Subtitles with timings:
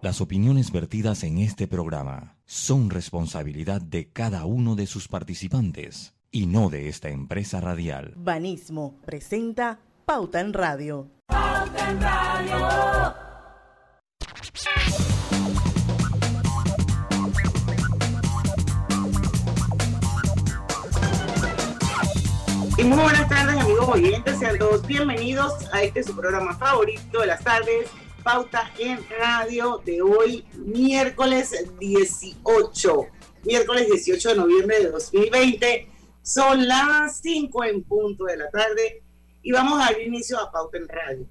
[0.00, 6.46] Las opiniones vertidas en este programa son responsabilidad de cada uno de sus participantes y
[6.46, 8.14] no de esta empresa radial.
[8.16, 11.10] Banismo presenta Pauta en Radio.
[11.26, 13.28] Pauta en Radio.
[22.78, 23.57] Y muy buenas tardes,
[23.92, 24.38] amigos oyentes.
[24.38, 27.88] Sean todos bienvenidos a este su programa favorito de las tardes,
[28.22, 33.06] Pauta en Radio, de hoy, miércoles 18.
[33.44, 35.88] Miércoles 18 de noviembre de 2020.
[36.22, 39.02] Son las 5 en punto de la tarde
[39.42, 41.26] y vamos a dar inicio a Pauta en Radio.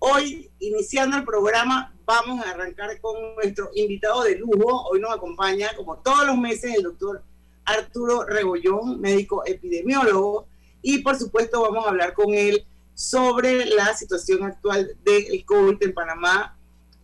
[0.00, 4.88] Hoy, iniciando el programa, vamos a arrancar con nuestro invitado de lujo.
[4.88, 7.22] Hoy nos acompaña, como todos los meses, el doctor
[7.64, 10.46] Arturo Rebollón, médico epidemiólogo
[10.82, 15.94] y por supuesto vamos a hablar con él sobre la situación actual del COVID en
[15.94, 16.56] Panamá,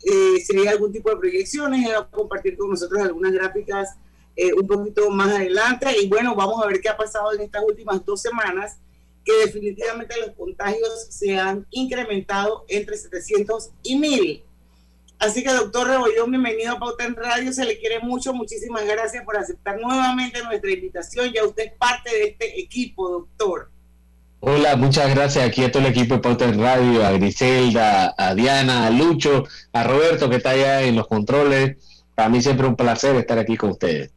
[0.05, 3.97] eh, si hay algún tipo de proyecciones, él va a compartir con nosotros algunas gráficas
[4.37, 7.65] eh, un poquito más adelante y bueno, vamos a ver qué ha pasado en estas
[7.65, 8.77] últimas dos semanas,
[9.25, 14.45] que definitivamente los contagios se han incrementado entre 700 y 1000.
[15.19, 17.53] Así que, doctor Rebollón, bienvenido a Pauta en Radio.
[17.53, 18.33] Se le quiere mucho.
[18.33, 21.33] Muchísimas gracias por aceptar nuevamente nuestra invitación.
[21.33, 23.69] Ya usted es parte de este equipo, doctor.
[24.39, 28.37] Hola, muchas gracias aquí a todo el equipo de Pauta en Radio, a Griselda, a
[28.37, 31.77] Diana, a Lucho, a Roberto que está allá en los controles.
[32.15, 34.13] Para mí siempre un placer estar aquí con ustedes.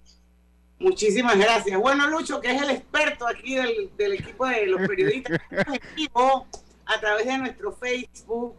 [0.78, 1.80] Muchísimas gracias.
[1.80, 5.40] Bueno, Lucho, que es el experto aquí del, del equipo de los periodistas,
[6.86, 8.56] a través de nuestro Facebook,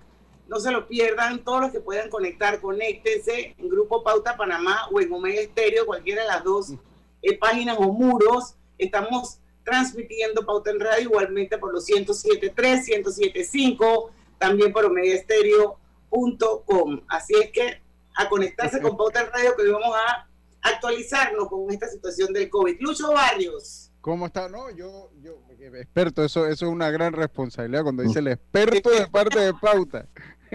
[0.53, 5.01] no se lo pierdan, todos los que puedan conectar, conéctense en Grupo Pauta Panamá o
[5.01, 6.75] en Omega Estéreo, cualquiera de las dos
[7.23, 8.57] eh, páginas o muros.
[8.77, 17.01] Estamos transmitiendo Pauta en Radio igualmente por los 107.3, 107.5, también por omegaestereo.com.
[17.09, 17.81] Así es que
[18.15, 20.29] a conectarse con Pauta en Radio que hoy vamos a
[20.61, 22.77] actualizarnos con esta situación del COVID.
[22.79, 23.91] Lucho Barrios.
[24.03, 24.51] ¿Cómo está?
[24.51, 29.07] No, yo, yo, experto, eso, eso es una gran responsabilidad cuando dice el experto de
[29.07, 30.07] parte de pauta.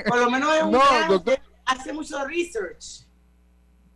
[0.07, 0.81] Por lo menos es un no,
[1.65, 3.07] hace mucho research.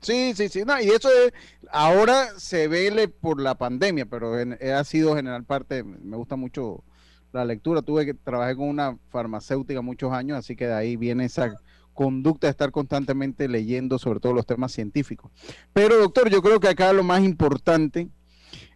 [0.02, 1.32] Sí, sí, sí, no, y eso es,
[1.72, 6.84] ahora se vele por la pandemia, pero ha sido general parte, me gusta mucho
[7.32, 11.26] la lectura, tuve que trabajar con una farmacéutica muchos años, así que de ahí viene
[11.26, 11.56] esa
[11.94, 15.32] conducta de estar constantemente leyendo sobre todo los temas científicos.
[15.72, 18.10] Pero doctor, yo creo que acá lo más importante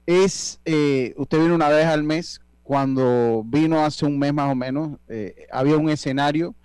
[0.06, 4.56] es, eh, usted viene una vez al mes, cuando vino hace un mes más o
[4.56, 6.56] menos, eh, había un escenario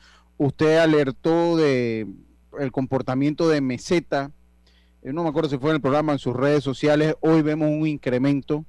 [0.41, 2.07] usted alertó de
[2.59, 4.33] el comportamiento de meseta.
[5.03, 7.15] Eh, no me acuerdo si fue en el programa, en sus redes sociales.
[7.21, 8.65] Hoy vemos un incremento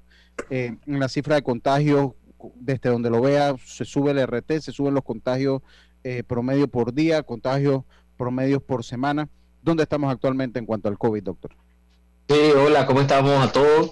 [0.50, 2.12] eh, en la cifra de contagios.
[2.56, 5.62] Desde donde lo vea, se sube el RT, se suben los contagios
[6.04, 7.84] eh, promedio por día, contagios
[8.18, 9.30] promedios por semana.
[9.62, 11.52] ¿Dónde estamos actualmente en cuanto al COVID, doctor?
[12.28, 13.92] Sí, hola, ¿cómo estamos a todos?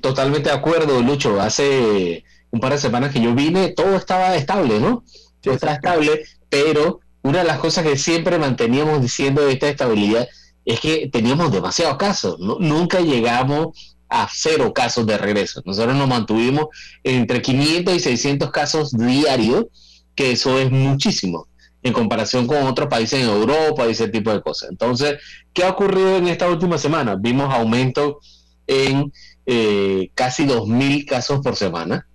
[0.00, 1.40] totalmente de acuerdo, Lucho.
[1.40, 5.04] Hace un par de semanas que yo vine, todo estaba estable, ¿no?
[5.40, 10.28] Todo estaba estable pero una de las cosas que siempre manteníamos diciendo de esta estabilidad
[10.64, 15.62] es que teníamos demasiados casos, nunca llegamos a cero casos de regreso.
[15.64, 16.66] Nosotros nos mantuvimos
[17.02, 19.66] entre 500 y 600 casos diarios,
[20.14, 21.48] que eso es muchísimo
[21.82, 24.70] en comparación con otros países en Europa y ese tipo de cosas.
[24.70, 25.18] Entonces,
[25.52, 27.16] ¿qué ha ocurrido en esta última semana?
[27.16, 28.20] Vimos aumento
[28.66, 29.12] en
[29.46, 32.08] eh, casi 2.000 casos por semana,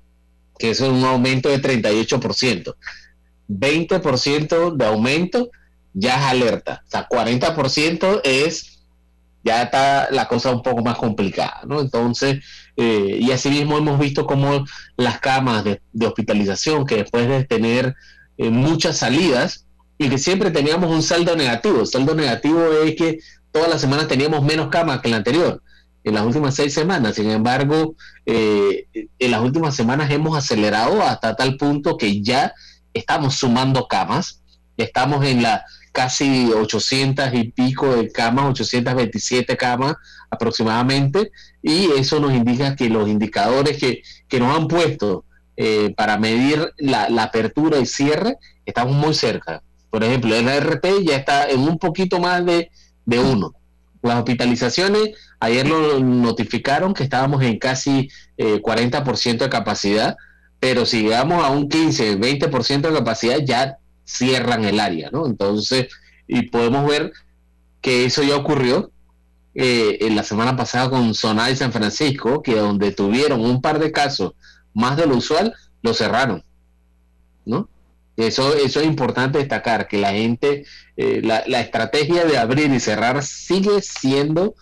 [0.60, 2.76] que eso es un aumento de 38%.
[3.60, 5.50] 20% de aumento
[5.94, 6.84] ya es alerta.
[6.86, 8.84] O sea, 40% es,
[9.44, 11.82] ya está la cosa un poco más complicada, ¿no?
[11.82, 12.44] Entonces,
[12.78, 17.96] eh, y asimismo hemos visto como las camas de, hospitalización, que después de tener
[18.38, 19.66] eh, muchas salidas,
[20.02, 21.82] y que siempre teníamos un saldo negativo.
[21.82, 23.20] El saldo negativo es que
[23.52, 25.62] todas las semanas teníamos menos camas que la anterior,
[26.04, 27.14] en las últimas seis semanas.
[27.16, 27.94] Sin embargo,
[28.26, 28.88] eh,
[29.20, 32.52] en las últimas semanas hemos acelerado hasta tal punto que ya
[32.94, 34.42] estamos sumando camas,
[34.78, 39.96] estamos en la casi 800 y pico de camas, 827 camas
[40.30, 45.26] aproximadamente, y eso nos indica que los indicadores que, nos han puesto
[45.58, 49.62] eh, para medir la, apertura y cierre, estamos muy cerca.
[49.90, 52.72] Por ejemplo, el RT ya está en un poquito más de,
[53.06, 53.54] de uno.
[54.02, 60.16] Las hospitalizaciones, ayer lo notificaron que estábamos en casi 40% eh, de capacidad,
[60.62, 65.26] pero si llegamos a un 15, 20% de capacidad, ya cierran el área, ¿no?
[65.26, 65.88] Entonces,
[66.28, 67.12] y podemos ver
[67.82, 68.92] que eso ya ocurrió
[69.56, 73.80] eh, en la semana pasada con Sonal y San Francisco, que donde tuvieron un par
[73.80, 74.34] de casos
[74.72, 76.44] más de lo usual, lo cerraron.
[77.44, 77.68] ¿no?
[78.16, 80.66] Eso, eso es importante destacar, que la gente,
[80.96, 84.54] eh, la, la, estrategia de abrir y cerrar sigue siendo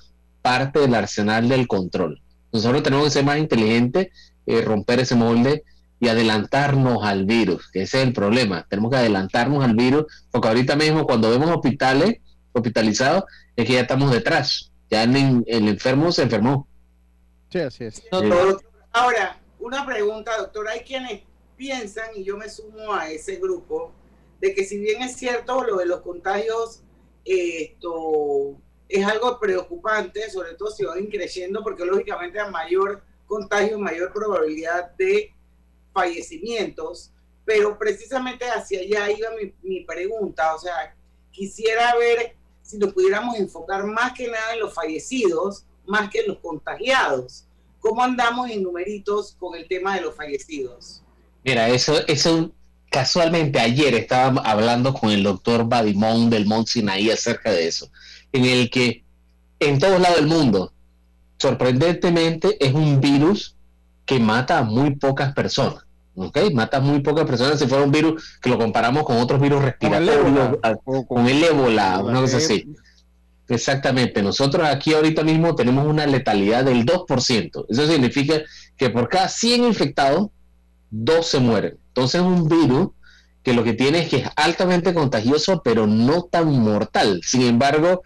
[0.42, 2.22] parte del arsenal del control.
[2.54, 4.08] Nosotros tenemos que ser más inteligentes,
[4.46, 5.66] eh, romper ese molde
[6.00, 8.66] y adelantarnos al virus, que ese es el problema.
[8.70, 12.20] Tenemos que adelantarnos al virus, porque ahorita mismo cuando vemos hospitales
[12.54, 13.24] hospitalizados,
[13.56, 14.72] es que ya estamos detrás.
[14.90, 16.68] Ya el, el enfermo se enfermó.
[17.52, 18.02] Sí, así es.
[18.92, 20.68] Ahora, una pregunta, doctor.
[20.68, 21.22] Hay quienes
[21.58, 23.92] piensan, y yo me sumo a ese grupo,
[24.40, 26.82] de que si bien es cierto lo de los contagios,
[27.26, 28.56] esto
[28.88, 34.96] es algo preocupante, sobre todo si van creciendo, porque lógicamente a mayor contagio, mayor probabilidad
[34.96, 35.34] de
[35.94, 37.12] fallecimientos,
[37.46, 40.96] pero precisamente hacia allá iba mi, mi pregunta, o sea,
[41.32, 46.28] quisiera ver si nos pudiéramos enfocar más que nada en los fallecidos, más que en
[46.28, 47.46] los contagiados.
[47.80, 51.02] ¿Cómo andamos en numeritos con el tema de los fallecidos?
[51.44, 52.52] Mira, eso, eso
[52.92, 57.90] casualmente ayer estaba hablando con el doctor Badimón del Mont Sinaí acerca de eso,
[58.32, 59.04] en el que
[59.60, 60.74] en todos lados del mundo,
[61.38, 63.56] sorprendentemente, es un virus
[64.10, 65.86] que mata a muy pocas personas.
[66.16, 66.52] ¿ok?
[66.52, 69.62] Mata a muy pocas personas si fuera un virus que lo comparamos con otros virus
[69.62, 70.58] respiratorios,
[71.08, 72.74] con el ébola, una cosa así.
[73.48, 74.24] Exactamente.
[74.24, 77.66] Nosotros aquí ahorita mismo tenemos una letalidad del 2%.
[77.70, 78.42] Eso significa
[78.76, 80.30] que por cada 100 infectados,
[80.90, 81.78] dos se mueren.
[81.90, 82.90] Entonces es un virus
[83.44, 87.22] que lo que tiene es que es altamente contagioso, pero no tan mortal.
[87.24, 88.02] Sin embargo,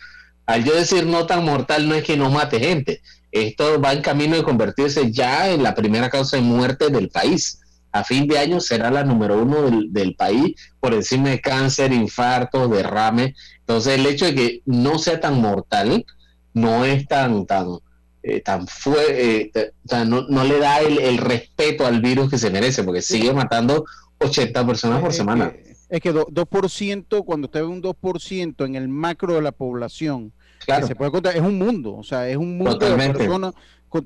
[0.46, 3.02] al yo decir no tan mortal, no es que no mate gente.
[3.34, 7.60] Esto va en camino de convertirse ya en la primera causa de muerte del país.
[7.92, 12.68] A fin de año será la número uno del, país por encima de cáncer, infarto,
[12.68, 13.34] derrame.
[13.62, 16.06] Entonces el hecho de que no sea tan mortal
[16.54, 17.80] no es tan, tan,
[18.22, 19.72] eh, tan fue, eh,
[20.06, 23.84] no, le da el, respeto al virus que se merece, porque sigue matando
[24.20, 25.52] 80 personas por semana.
[25.90, 30.34] es que 2%, cuando usted ve un 2% en el macro de la población,
[30.66, 33.54] se puede contar, es un mundo, o sea, es un mundo de personas,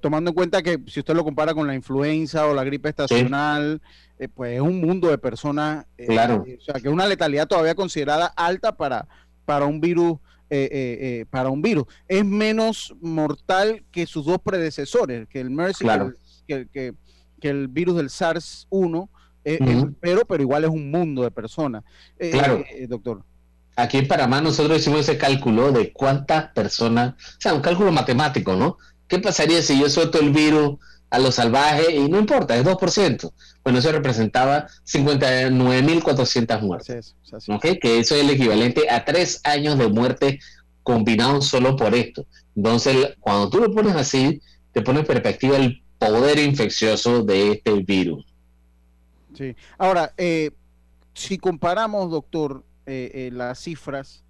[0.01, 3.81] tomando en cuenta que si usted lo compara con la influenza o la gripe estacional,
[4.19, 6.43] eh, pues es un mundo de personas, claro.
[6.45, 9.07] o sea, que es una letalidad todavía considerada alta para,
[9.45, 10.17] para un virus
[10.49, 11.83] eh, eh, eh, para un virus.
[12.07, 15.79] Es menos mortal que sus dos predecesores, que el MERS
[16.47, 16.93] que, que,
[17.41, 19.09] que, el virus del SARS-1,
[19.99, 21.83] pero, pero igual es un mundo de personas.
[22.17, 22.63] claro.
[22.87, 23.25] doctor.
[23.77, 28.55] Aquí en Panamá nosotros hicimos ese cálculo de cuántas personas, o sea, un cálculo matemático,
[28.55, 28.79] ¿no?
[29.07, 30.79] ¿Qué pasaría si yo suelto el virus
[31.11, 33.31] a los salvajes y no importa, es 2%?
[33.63, 37.15] Bueno, eso representaba 59.400 muertes.
[37.79, 40.39] Que eso es el equivalente a tres años de muerte
[40.81, 42.25] combinados solo por esto.
[42.55, 44.41] Entonces, cuando tú lo pones así,
[44.71, 48.25] te pone en perspectiva el poder infeccioso de este virus.
[49.37, 49.55] Sí.
[49.77, 50.49] Ahora, eh,
[51.13, 54.25] si comparamos, doctor, eh, eh, las cifras,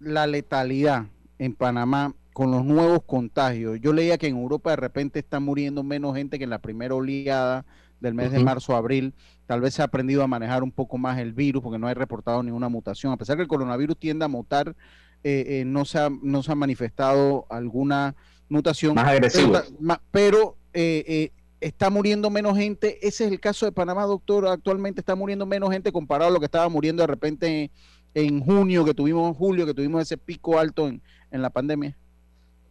[0.00, 1.06] la letalidad
[1.38, 3.80] en Panamá con los nuevos contagios.
[3.80, 6.94] Yo leía que en Europa de repente está muriendo menos gente que en la primera
[6.94, 7.64] oleada
[8.00, 9.14] del mes de marzo a abril.
[9.46, 11.94] Tal vez se ha aprendido a manejar un poco más el virus porque no hay
[11.94, 13.12] reportado ninguna mutación.
[13.12, 14.76] A pesar que el coronavirus tiende a mutar,
[15.24, 18.14] eh, eh, no, se ha, no se ha manifestado alguna
[18.48, 18.94] mutación.
[18.94, 19.64] Más agresiva.
[20.10, 22.98] Pero, eh, está muriendo menos gente.
[23.06, 24.46] Ese es el caso de Panamá, doctor.
[24.46, 27.70] Actualmente está muriendo menos gente comparado a lo que estaba muriendo de repente
[28.22, 31.96] en, junio, que tuvimos, en julio, que tuvimos ese pico alto en, en la pandemia.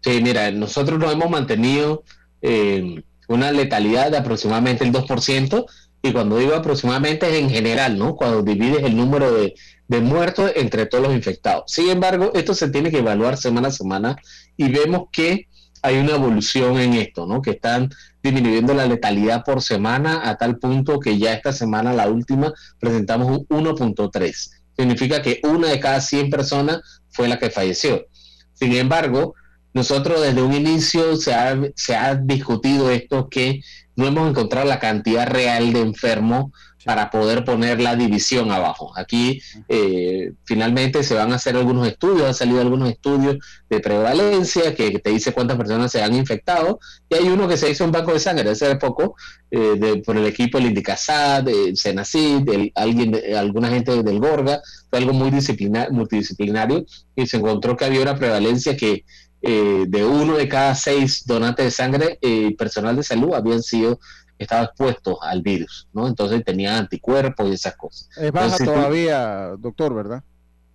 [0.01, 2.04] Sí, mira, nosotros nos hemos mantenido
[2.42, 5.66] eh, una letalidad de aproximadamente el 2%,
[6.01, 8.16] y cuando digo aproximadamente es en general, ¿no?
[8.16, 9.56] Cuando divides el número de,
[10.01, 11.63] muertos entre todos los infectados.
[11.68, 14.16] Sin embargo, esto se tiene que evaluar semana a semana
[14.56, 15.48] y vemos que
[15.82, 17.42] hay una evolución en esto, ¿no?
[17.42, 17.89] Que están
[18.22, 23.46] disminuyendo la letalidad por semana a tal punto que ya esta semana, la última, presentamos
[23.50, 24.57] un 1.3.
[24.77, 28.05] Significa que una de cada 100 personas fue la que falleció.
[28.53, 29.34] Sin embargo,
[29.74, 33.62] nosotros desde un inicio se ha, se ha discutido esto que
[33.96, 36.51] no hemos encontrado la cantidad real de enfermos
[36.88, 38.94] para poder poner la división abajo.
[38.96, 43.39] Aquí eh, finalmente se van a hacer algunos estudios, han salido algunos estudios
[43.70, 46.79] de prevalencia que te dice cuántas personas se han infectado
[47.10, 49.17] y hay uno que se hizo en banco de sangre hace poco
[49.51, 54.62] eh, por el equipo del Indicasad, de Senacid, de alguien, de, alguna gente del Gorga,
[54.89, 56.86] fue algo muy multidisciplinario
[57.17, 59.03] y se encontró que había una prevalencia que
[59.41, 63.62] eh, de uno de cada seis donantes de sangre y eh, personal de salud habían
[63.62, 64.00] sido
[64.38, 66.08] estaba expuestos al virus, ¿no?
[66.08, 68.10] Entonces tenían anticuerpos y esas cosas.
[68.17, 70.24] Es baja todavía, doctor, ¿verdad?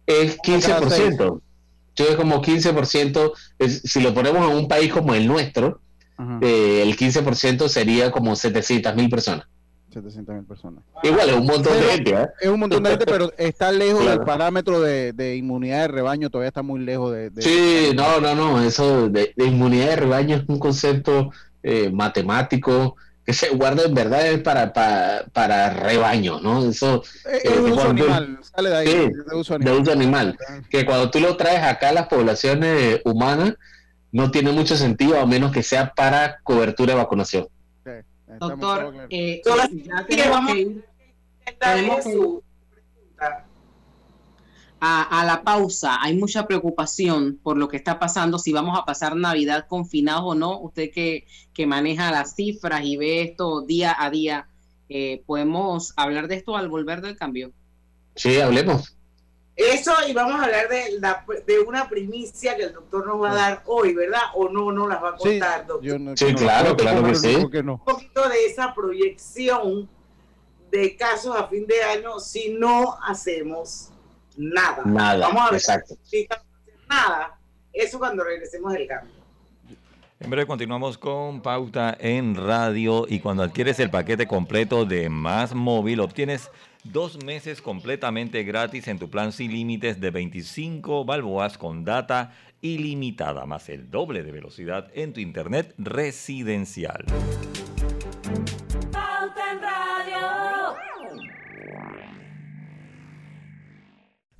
[0.07, 1.41] Es 15%.
[1.95, 3.33] Yo es como 15%,
[3.69, 5.81] si lo ponemos en un país como el nuestro,
[6.41, 9.47] eh, el 15% sería como 700 mil personas.
[9.93, 10.83] 700 mil personas.
[11.03, 12.27] Igual es un montón de gente, ¿eh?
[12.41, 16.31] Es un montón de gente, pero está lejos del parámetro de, de, inmunidad de rebaño,
[16.31, 17.31] todavía está muy lejos de...
[17.39, 21.31] Sí, no, no, no, eso de, inmunidad de rebaño es un concepto
[21.63, 22.97] eh, matemático
[23.33, 26.69] que se guarda en verdad es para, para, para rebaño, ¿no?
[26.69, 29.75] Eso es, eh, uso animal, sale de ahí, de, uso animal.
[29.75, 30.39] de uso animal.
[30.69, 33.55] Que cuando tú lo traes acá a las poblaciones humanas,
[34.11, 37.49] no tiene mucho sentido a menos que sea para cobertura de vacunación.
[38.39, 40.85] Doctor, eh, ya tenemos que ir,
[44.85, 46.03] a, a, la pausa.
[46.03, 50.35] Hay mucha preocupación por lo que está pasando, si vamos a pasar Navidad confinados o
[50.35, 50.59] no.
[50.59, 51.25] Usted que,
[51.55, 54.49] que maneja las cifras y ve esto día a día,
[54.89, 57.53] eh, ¿podemos hablar de esto al volver del cambio?
[58.17, 58.97] Sí, hablemos.
[59.55, 61.01] Eso y vamos a hablar de,
[61.47, 64.23] de una primicia que el doctor nos va a dar hoy, ¿verdad?
[64.35, 66.19] O no nos las va a contar, doctor.
[66.19, 67.37] sí, claro, claro que sí.
[67.37, 69.89] Un poquito de esa proyección
[70.73, 73.92] de casos a fin de año si no hacemos
[74.37, 74.83] nada.
[74.85, 75.95] Nada, vamos a ver exacto.
[76.89, 77.39] nada.
[77.73, 79.23] Eso cuando regresemos del cambio.
[80.21, 85.53] En breve continuamos con Pauta en Radio y cuando adquieres el paquete completo de Más
[85.53, 86.49] Móvil obtienes
[86.85, 93.47] dos meses completamente gratis en tu plan sin límites de 25 balboas con data ilimitada,
[93.47, 97.05] más el doble de velocidad en tu internet residencial.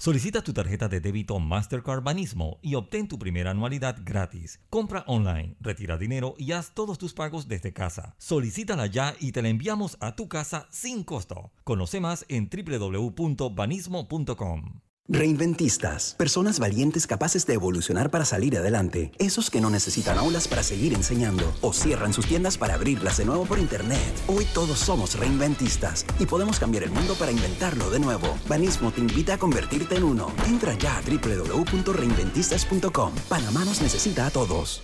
[0.03, 4.59] Solicita tu tarjeta de débito Mastercard Banismo y obtén tu primera anualidad gratis.
[4.69, 8.17] Compra online, retira dinero y haz todos tus pagos desde casa.
[8.19, 11.53] Solicítala ya y te la enviamos a tu casa sin costo.
[11.63, 14.81] Conoce más en www.banismo.com.
[15.09, 20.63] Reinventistas, personas valientes capaces de evolucionar para salir adelante, esos que no necesitan aulas para
[20.63, 23.99] seguir enseñando o cierran sus tiendas para abrirlas de nuevo por internet.
[24.29, 28.39] Hoy todos somos reinventistas y podemos cambiar el mundo para inventarlo de nuevo.
[28.49, 30.33] Banismo te invita a convertirte en uno.
[30.47, 33.13] Entra ya a www.reinventistas.com.
[33.29, 34.83] Panamá nos necesita a todos.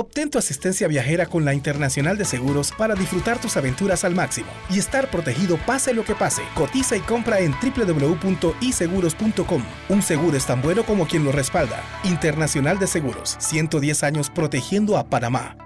[0.00, 4.46] Obtén tu asistencia viajera con la Internacional de Seguros para disfrutar tus aventuras al máximo
[4.70, 6.42] y estar protegido pase lo que pase.
[6.54, 9.64] Cotiza y compra en www.iseguros.com.
[9.88, 11.82] Un seguro es tan bueno como quien lo respalda.
[12.04, 15.56] Internacional de Seguros, 110 años protegiendo a Panamá.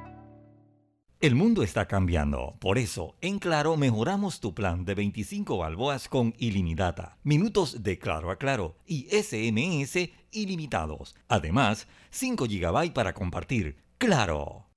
[1.21, 6.33] El mundo está cambiando, por eso en Claro mejoramos tu plan de 25 balboas con
[6.39, 11.15] ilimitada, minutos de Claro a Claro y SMS ilimitados.
[11.29, 14.72] Además, 5 GB para compartir Claro.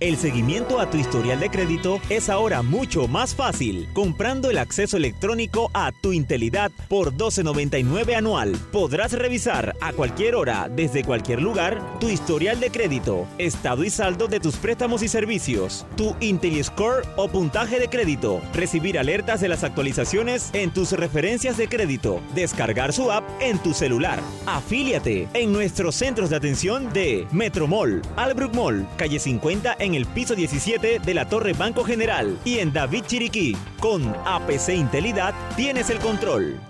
[0.00, 3.88] El seguimiento a tu historial de crédito es ahora mucho más fácil.
[3.94, 10.68] Comprando el acceso electrónico a tu Intelidad por 12.99 anual, podrás revisar a cualquier hora,
[10.68, 15.84] desde cualquier lugar, tu historial de crédito, estado y saldo de tus préstamos y servicios,
[15.96, 21.68] tu IntelliScore o puntaje de crédito, recibir alertas de las actualizaciones en tus referencias de
[21.68, 24.20] crédito, descargar su app en tu celular.
[24.46, 30.04] Afíliate en nuestros centros de atención de Metromall, Albrook Mall, calle 50 en en el
[30.04, 33.56] piso 17 de la Torre Banco General y en David Chiriquí.
[33.80, 36.60] Con APC Intelidad tienes el control.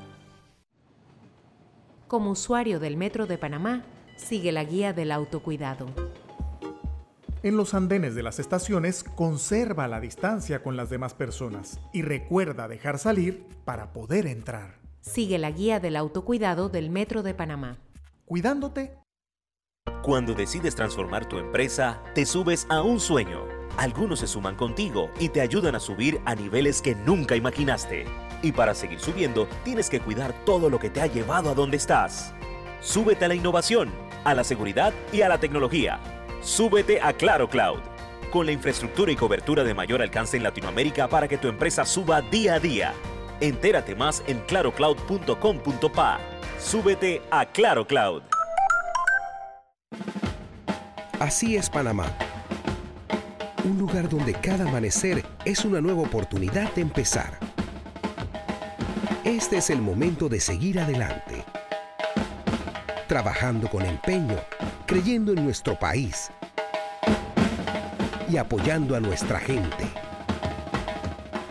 [2.06, 3.82] Como usuario del Metro de Panamá,
[4.16, 5.86] sigue la guía del autocuidado.
[7.42, 12.68] En los andenes de las estaciones, conserva la distancia con las demás personas y recuerda
[12.68, 14.78] dejar salir para poder entrar.
[15.00, 17.78] Sigue la guía del autocuidado del Metro de Panamá.
[18.26, 18.96] Cuidándote
[20.08, 23.44] cuando decides transformar tu empresa, te subes a un sueño.
[23.76, 28.06] Algunos se suman contigo y te ayudan a subir a niveles que nunca imaginaste.
[28.40, 31.76] Y para seguir subiendo, tienes que cuidar todo lo que te ha llevado a donde
[31.76, 32.32] estás.
[32.80, 33.92] Súbete a la innovación,
[34.24, 36.00] a la seguridad y a la tecnología.
[36.40, 37.80] Súbete a Claro Cloud.
[38.32, 42.22] Con la infraestructura y cobertura de mayor alcance en Latinoamérica para que tu empresa suba
[42.22, 42.94] día a día.
[43.42, 46.18] Entérate más en clarocloud.com.pa.
[46.58, 48.22] Súbete a Claro Cloud.
[51.20, 52.06] Así es Panamá.
[53.64, 57.38] Un lugar donde cada amanecer es una nueva oportunidad de empezar.
[59.24, 61.44] Este es el momento de seguir adelante.
[63.08, 64.36] Trabajando con empeño,
[64.86, 66.30] creyendo en nuestro país
[68.30, 69.88] y apoyando a nuestra gente.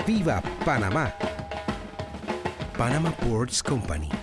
[0.07, 1.13] ¡Viva Panamá!
[2.77, 4.16] Panama Ports Company.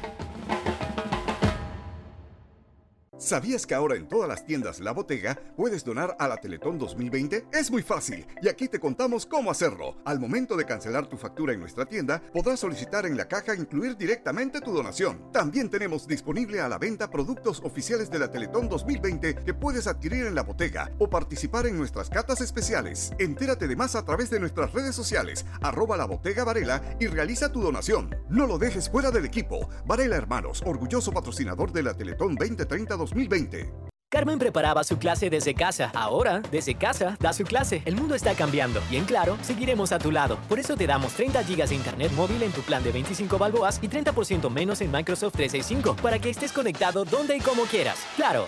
[3.35, 7.47] ¿Sabías que ahora en todas las tiendas La Botega puedes donar a la Teletón 2020?
[7.51, 9.97] Es muy fácil y aquí te contamos cómo hacerlo.
[10.05, 13.97] Al momento de cancelar tu factura en nuestra tienda, podrás solicitar en la caja incluir
[13.97, 15.33] directamente tu donación.
[15.33, 20.27] También tenemos disponible a la venta productos oficiales de la Teletón 2020 que puedes adquirir
[20.27, 23.11] en La Botega o participar en nuestras catas especiales.
[23.19, 27.51] Entérate de más a través de nuestras redes sociales, arroba la Botega Varela y realiza
[27.51, 28.15] tu donación.
[28.29, 29.69] No lo dejes fuera del equipo.
[29.87, 32.37] Varela Hermanos, orgulloso patrocinador de la Teletón
[33.29, 33.85] 2030-2020.
[34.15, 35.91] Carmen preparaba su clase desde casa.
[35.93, 37.83] Ahora, desde casa, da su clase.
[37.85, 40.39] El mundo está cambiando y en Claro, seguiremos a tu lado.
[40.49, 43.81] Por eso te damos 30 GB de internet móvil en tu plan de 25 balboas
[43.83, 47.99] y 30% menos en Microsoft 365 para que estés conectado donde y como quieras.
[48.15, 48.47] Claro.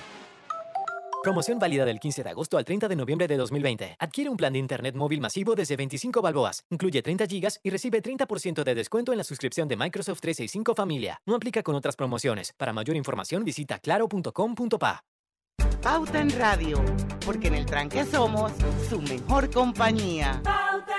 [1.22, 3.96] Promoción válida del 15 de agosto al 30 de noviembre de 2020.
[3.98, 6.64] Adquiere un plan de internet móvil masivo desde 25 balboas.
[6.70, 11.20] Incluye 30 GB y recibe 30% de descuento en la suscripción de Microsoft 365 Familia.
[11.26, 12.52] No aplica con otras promociones.
[12.56, 15.04] Para mayor información visita claro.com.pa.
[15.82, 16.82] Pauta en Radio,
[17.24, 18.52] porque en el tranque somos
[18.88, 20.40] su mejor compañía.
[20.42, 20.95] Pauta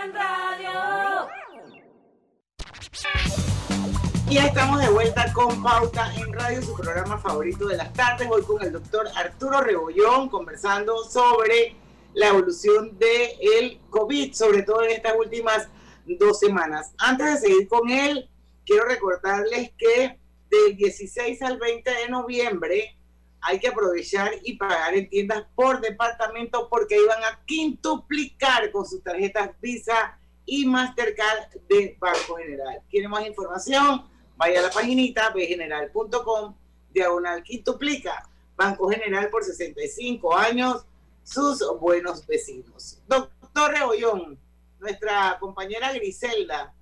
[4.29, 8.27] Y ya estamos de vuelta con Pauta en Radio, su programa favorito de las tardes.
[8.29, 11.77] Hoy con el doctor Arturo Rebollón conversando sobre
[12.13, 15.69] la evolución del el COVID, sobre todo en estas últimas
[16.05, 16.91] dos semanas.
[16.97, 18.29] Antes de seguir con él,
[18.65, 20.19] quiero recordarles que
[20.49, 22.97] del 16 al 20 de noviembre
[23.39, 29.01] hay que aprovechar y pagar en tiendas por departamento porque van a quintuplicar con sus
[29.01, 32.81] tarjetas Visa y Mastercard de Banco General.
[32.89, 34.16] ¿Quiere más información?
[34.37, 36.55] Vaya a la paginita bgeneral.com,
[36.93, 38.23] diagonal quintuplica.
[38.55, 40.85] Banco General por 65 años,
[41.23, 42.99] sus buenos vecinos.
[43.07, 44.37] Doctor Rebollón,
[44.79, 46.73] nuestra compañera Griselda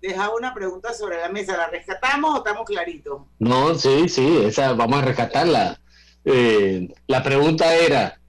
[0.00, 1.56] dejaba una pregunta sobre la mesa.
[1.56, 3.22] ¿La rescatamos o estamos claritos?
[3.38, 5.80] No, sí, sí, esa vamos a rescatarla.
[6.24, 8.20] Eh, la pregunta era,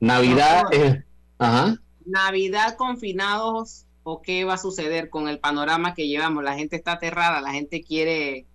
[0.00, 1.02] Navidad, eh,
[1.38, 1.78] ajá.
[2.04, 6.44] Navidad confinados o qué va a suceder con el panorama que llevamos.
[6.44, 8.46] La gente está aterrada, la gente quiere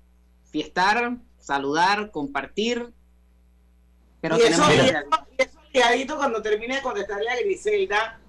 [0.51, 2.93] fiestar, saludar, compartir.
[4.21, 7.39] Pero y tenemos eso, que- y eso, y eso liadito, cuando termine de contestarle a
[7.39, 8.19] Griselda,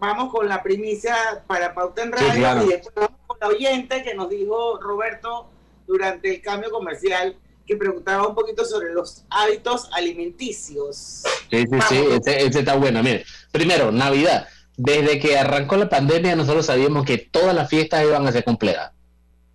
[0.00, 1.16] vamos con la primicia
[1.46, 2.64] para Pauta en Sí, Radio claro.
[2.64, 5.48] y después vamos con la oyente que nos dijo Roberto
[5.86, 11.22] durante el cambio comercial que preguntaba un poquito sobre los hábitos alimenticios.
[11.50, 13.02] Sí, sí, sí, ese, ese está bueno.
[13.02, 14.48] Mire, primero, Navidad.
[14.76, 18.90] Desde que arrancó la pandemia, nosotros sabíamos que todas las fiestas iban a ser complejas.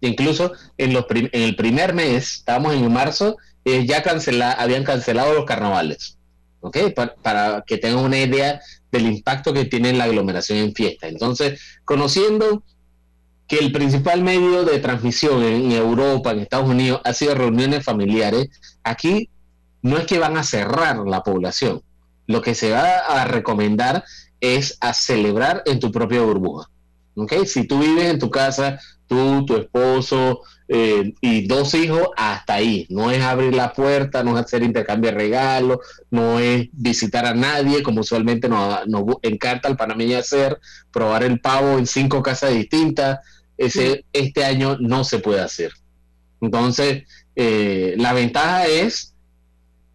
[0.01, 5.34] Incluso en, los en el primer mes, estábamos en marzo, eh, ya cancela, habían cancelado
[5.34, 6.17] los carnavales.
[6.62, 6.77] ¿Ok?
[6.95, 11.08] Pa- para que tengan una idea del impacto que tiene la aglomeración en fiesta.
[11.08, 12.63] Entonces, conociendo
[13.47, 18.49] que el principal medio de transmisión en Europa, en Estados Unidos, ha sido reuniones familiares,
[18.84, 19.29] aquí
[19.82, 21.82] no es que van a cerrar la población.
[22.27, 24.03] Lo que se va a recomendar
[24.41, 26.69] es a celebrar en tu propia burbuja.
[27.15, 27.45] ¿ok?
[27.45, 32.86] Si tú vives en tu casa, tú, tu esposo eh, y dos hijos, hasta ahí.
[32.89, 35.80] No es abrir la puerta, no es hacer intercambio de regalos,
[36.12, 40.60] no es visitar a nadie, como usualmente nos, nos encanta al panameño hacer,
[40.91, 43.19] probar el pavo en cinco casas distintas.
[43.58, 45.71] Ese, Este año no se puede hacer.
[46.39, 47.04] Entonces,
[47.36, 49.13] eh, la ventaja es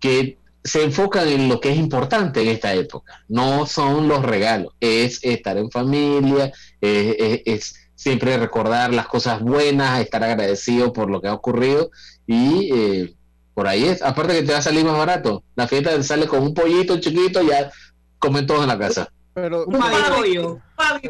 [0.01, 3.23] que se enfocan en lo que es importante en esta época.
[3.29, 9.41] No son los regalos, es estar en familia, es, es- es siempre recordar las cosas
[9.41, 11.91] buenas, estar agradecido por lo que ha ocurrido
[12.27, 13.15] y eh,
[13.55, 14.03] por ahí es.
[14.03, 15.45] Aparte que te va a salir más barato.
[15.55, 17.71] La fiesta sale con un pollito chiquito, ya
[18.19, 19.13] comen todos en la casa.
[19.35, 20.61] Pero, Un pavipollo.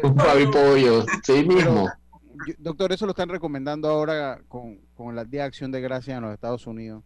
[0.03, 1.89] Un pavipollo, sí mismo.
[2.59, 6.23] Doctor, eso lo están recomendando ahora con, con el Día de Acción de Gracias en
[6.23, 7.03] los Estados Unidos.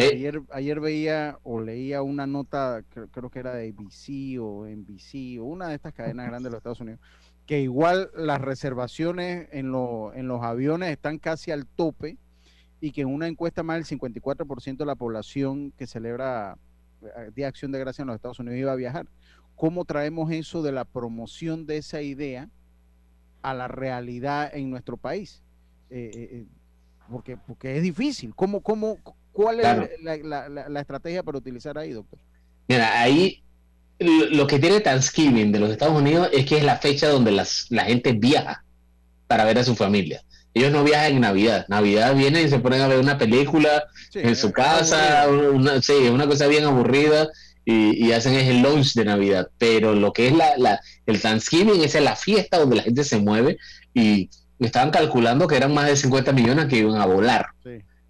[0.00, 5.40] Ayer, ayer veía o leía una nota, creo, creo que era de ABC o NBC
[5.40, 7.00] o una de estas cadenas grandes de los Estados Unidos,
[7.46, 12.16] que igual las reservaciones en, lo- en los aviones están casi al tope
[12.80, 16.58] y que en una encuesta más del 54% de la población que celebra
[17.02, 19.06] eh, Día Acción de Gracias en los Estados Unidos iba a viajar.
[19.56, 22.48] ¿Cómo traemos eso de la promoción de esa idea
[23.42, 25.42] a la realidad en nuestro país?
[25.90, 26.46] Eh, eh,
[27.10, 28.34] porque, porque es difícil.
[28.34, 28.98] ¿Cómo, cómo,
[29.34, 29.64] ¿Cuál es
[30.00, 32.18] la, la- la- la estrategia para utilizar ahí, doctor?
[32.68, 33.42] Mira, ahí
[33.98, 37.66] lo que tiene Thanksgiving de los Estados Unidos es que es la fecha donde las,
[37.70, 38.64] la gente viaja
[39.26, 40.22] para ver a su familia.
[40.54, 41.66] Ellos no viajan en Navidad.
[41.68, 46.26] Navidad vienen y se ponen a ver una película en su casa, una, sí, una
[46.28, 47.28] cosa bien aburrida
[47.64, 49.48] y, y hacen es el lunch de Navidad.
[49.58, 53.02] Pero lo que es la, la, el Thanksgiving, esa es la fiesta donde la gente
[53.02, 53.58] se mueve
[53.92, 57.46] y estaban calculando que eran más de 50 millones que iban a volar.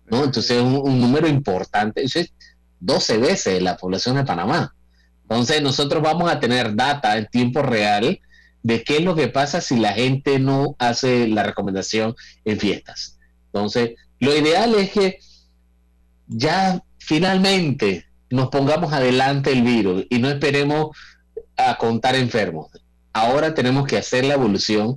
[0.06, 0.24] ¿No?
[0.24, 2.02] Entonces es un, número importante.
[2.02, 2.32] Entonces,
[2.80, 4.74] 12 veces la población de Panamá.
[5.22, 8.20] Entonces nosotros vamos a tener data en tiempo real
[8.62, 12.14] de qué es lo que pasa si la gente no hace la recomendación
[12.44, 13.18] en fiestas.
[13.46, 15.18] Entonces, lo ideal es que
[16.26, 20.96] ya finalmente nos pongamos adelante el virus y no esperemos
[21.56, 22.68] a contar enfermos.
[23.12, 24.96] Ahora tenemos que hacer la evolución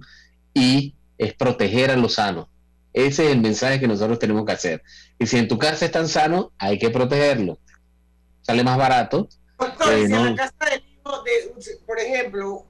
[0.53, 2.47] y es proteger a los sanos.
[2.97, 4.83] Ese es el mensaje que nosotros tenemos que hacer.
[5.19, 7.59] Y si en tu casa están sanos, hay que protegerlo.
[8.41, 9.29] Sale más barato.
[9.59, 12.65] Doctor, si en la casa del hijo de, por ejemplo,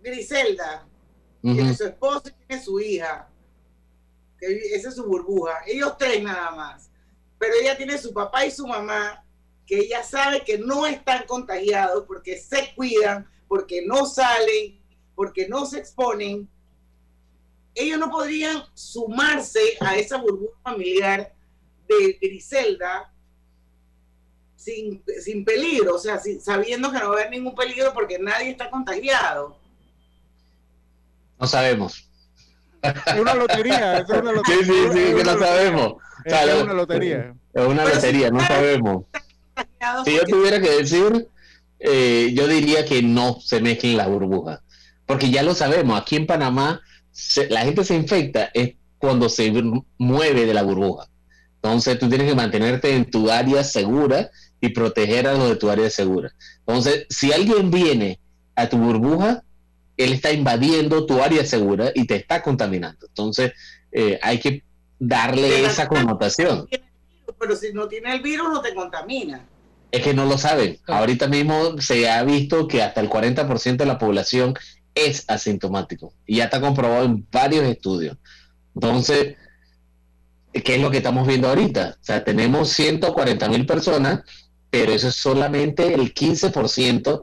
[0.00, 0.86] Griselda,
[1.42, 3.28] tiene su esposo y tiene su hija,
[4.38, 6.88] que esa es su burbuja, ellos tres nada más,
[7.36, 9.24] pero ella tiene su papá y su mamá,
[9.66, 14.80] que ella sabe que no están contagiados porque se cuidan, porque no salen,
[15.16, 16.48] porque no se exponen,
[17.74, 21.32] ellos no podrían sumarse a esa burbuja familiar
[21.88, 23.12] de Griselda
[24.56, 28.50] sin, sin peligro, o sea, sabiendo que no va a haber ningún peligro porque nadie
[28.50, 29.58] está contagiado.
[31.38, 32.08] No sabemos.
[32.82, 34.64] Es una lotería, es una lotería.
[34.64, 35.94] Sí, sí, sí, que no sabemos.
[36.24, 37.34] Es una lotería.
[37.52, 39.04] Es una lotería, no sabemos.
[40.04, 41.28] Si yo tuviera que decir,
[41.78, 44.60] eh, yo diría que no se mezclen las burbujas.
[45.06, 46.80] Porque ya lo sabemos, aquí en Panamá
[47.48, 49.52] la gente se infecta es cuando se
[49.98, 51.08] mueve de la burbuja.
[51.56, 55.70] Entonces tú tienes que mantenerte en tu área segura y proteger a los de tu
[55.70, 56.32] área segura.
[56.66, 58.18] Entonces, si alguien viene
[58.54, 59.42] a tu burbuja,
[59.96, 63.06] él está invadiendo tu área segura y te está contaminando.
[63.06, 63.52] Entonces,
[63.92, 64.62] eh, hay que
[64.98, 66.66] darle esa connotación.
[67.38, 69.44] Pero si no tiene el virus, no te contamina.
[69.90, 70.78] Es que no lo saben.
[70.86, 74.54] Ahorita mismo se ha visto que hasta el 40% de la población
[74.94, 76.14] es asintomático.
[76.26, 78.16] Y ya está comprobado en varios estudios.
[78.74, 79.36] Entonces,
[80.52, 81.96] ¿qué es lo que estamos viendo ahorita?
[82.00, 84.20] O sea, tenemos 140 mil personas,
[84.70, 87.22] pero eso es solamente el 15%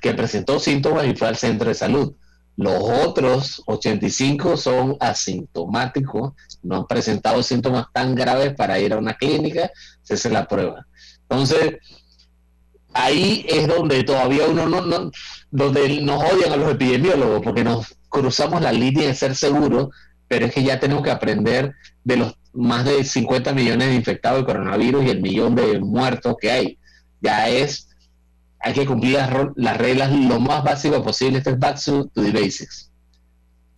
[0.00, 2.14] que presentó síntomas y fue al centro de salud.
[2.56, 9.14] Los otros 85 son asintomáticos, no han presentado síntomas tan graves para ir a una
[9.14, 9.70] clínica,
[10.02, 10.86] se hace la prueba.
[11.22, 11.78] Entonces,
[12.94, 15.10] ahí es donde todavía uno no, no,
[15.50, 19.88] donde nos odian a los epidemiólogos, porque nos cruzamos la línea de ser seguros,
[20.28, 21.74] pero es que ya tenemos que aprender
[22.04, 26.36] de los más de 50 millones de infectados de coronavirus y el millón de muertos
[26.40, 26.78] que hay.
[27.20, 27.88] Ya es
[28.62, 29.18] hay que cumplir
[29.56, 31.38] las, reglas lo más básico posible.
[31.38, 32.90] Esto es back to, the basics.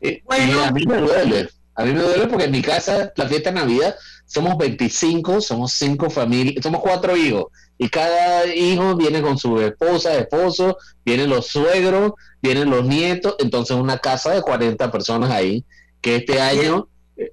[0.00, 1.48] Eh, a mí me duele.
[1.74, 3.94] A mí me duele porque en mi casa, la fiesta de Navidad,
[4.26, 7.46] somos 25, somos cinco familias, somos cuatro hijos.
[7.76, 13.36] Y cada hijo viene con su esposa, esposo, vienen los suegros, vienen los nietos.
[13.38, 15.64] Entonces, una casa de 40 personas ahí,
[16.00, 16.88] que este año.
[17.16, 17.32] Eh,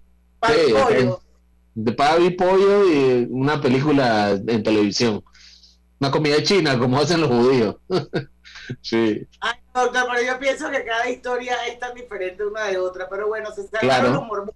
[1.74, 5.24] de pavo y pollo y una película en televisión
[6.02, 7.76] una comida china, como hacen los judíos.
[8.82, 9.28] sí.
[9.40, 13.08] Ay, doctor, pero yo pienso que cada historia es tan diferente una de otra.
[13.08, 14.56] Pero bueno, se salvaron los mormones.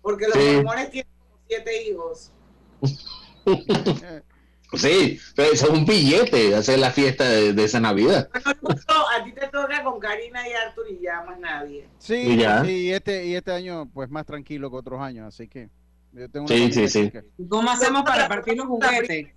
[0.00, 2.32] Porque los mormones tienen como siete hijos.
[4.74, 8.30] Sí, pero eso es un billete hacer la fiesta de, esa Navidad.
[8.32, 11.88] a ti te toca con Karina y Arthur y ya más nadie.
[11.98, 12.64] Sí, y, ya.
[12.64, 15.68] y, este, y este año pues más tranquilo que otros años, así que
[16.12, 17.12] yo tengo Sí, sí, sí.
[17.48, 19.28] ¿Cómo hacemos para partir los juguetes?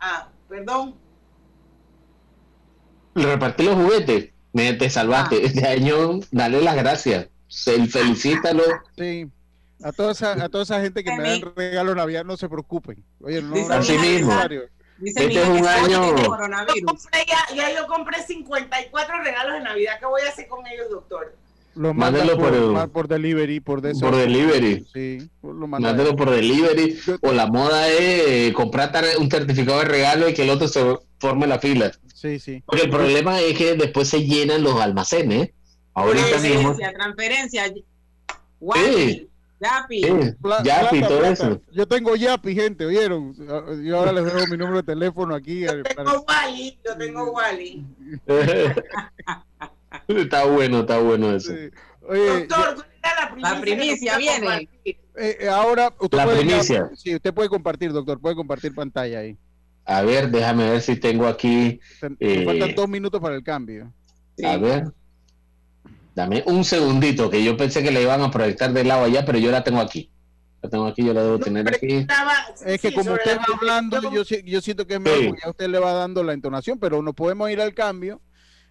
[0.00, 0.94] Ah, perdón.
[3.14, 4.32] Repartir los juguetes.
[4.52, 5.36] Me te salvaste.
[5.36, 5.40] Ah.
[5.44, 7.28] Este año, dale las gracias.
[7.48, 8.62] Felicítalo.
[8.96, 9.28] Sí.
[9.82, 13.04] A toda esa, a toda esa gente que me dan regalo Navidad, no se preocupen.
[13.20, 14.32] Oye, no, Así mismo.
[15.04, 16.16] este es un año.
[16.16, 19.98] ya, ya, yo compré 54 regalos de Navidad.
[20.00, 21.36] ¿Qué voy a hacer con ellos, doctor?
[21.78, 24.84] Lo mándalo por, por, delivery, por de Por delivery.
[24.92, 26.98] Sí, lo mándalo por delivery.
[27.20, 30.84] O la moda es comprar un certificado de regalo y que el otro se
[31.20, 31.92] forme la fila.
[32.14, 32.64] Sí, sí.
[32.66, 35.50] Porque el problema es que después se llenan los almacenes.
[35.94, 37.64] Ahorita transferencia, transferencia.
[38.74, 39.27] Sí.
[39.60, 40.02] Yapi.
[40.64, 41.60] Yapi, todo eso.
[41.72, 43.34] Yo tengo Yapi, gente, ¿oyeron?
[43.84, 45.60] Yo ahora les dejo mi número de teléfono aquí.
[45.60, 47.84] Yo tengo Wally, yo tengo Wally.
[50.08, 51.52] está bueno, está bueno eso.
[52.02, 52.86] Doctor,
[53.36, 54.16] la primicia?
[54.16, 54.68] viene.
[54.84, 56.90] Eh, eh, ahora, usted la puede, primicia.
[56.94, 59.36] Sí, usted puede compartir, doctor, puede compartir pantalla ahí.
[59.84, 61.80] A ver, déjame ver si tengo aquí.
[62.20, 63.92] Eh, faltan dos minutos para el cambio.
[64.44, 64.84] A ver.
[66.18, 69.38] Dame un segundito, que yo pensé que le iban a proyectar del lado allá, pero
[69.38, 70.10] yo la tengo aquí.
[70.60, 72.04] La tengo aquí, yo la debo tener aquí.
[72.66, 75.92] Es que como usted va hablando, yo, yo siento que es mejor, usted le va
[75.92, 78.20] dando la entonación, pero no podemos ir al cambio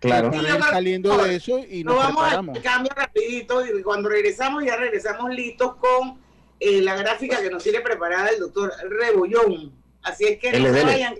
[0.02, 0.30] Claro.
[0.70, 2.58] saliendo de eso y nos, vamos preparamos.
[2.58, 6.20] al cambio rapidito y cuando regresamos ya regresamos listos con
[6.60, 9.72] eh, la gráfica que nos tiene preparada el doctor Rebollón.
[10.04, 11.16] Así es que no vayan.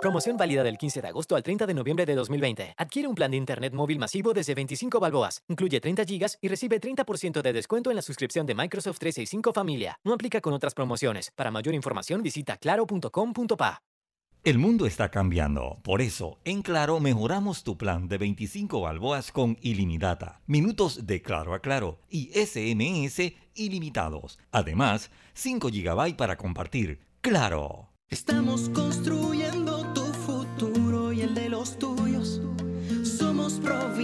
[0.00, 2.74] Promoción válida del 15 de agosto al 30 de noviembre de 2020.
[2.76, 5.42] Adquiere un plan de internet móvil masivo desde 25 balboas.
[5.48, 9.98] Incluye 30 gigas y recibe 30% de descuento en la suscripción de Microsoft 365 Familia.
[10.04, 11.32] No aplica con otras promociones.
[11.34, 13.82] Para mayor información visita claro.com.pa.
[14.44, 19.56] El mundo está cambiando, por eso, en Claro mejoramos tu plan de 25 balboas con
[19.60, 24.38] ilimitada, minutos de Claro a Claro y SMS ilimitados.
[24.52, 27.00] Además, 5 GB para compartir.
[27.22, 27.95] ¡Claro!
[28.08, 32.40] Estamos construyendo tu futuro y el de los tuyos.
[33.02, 33.95] Somos Provivienda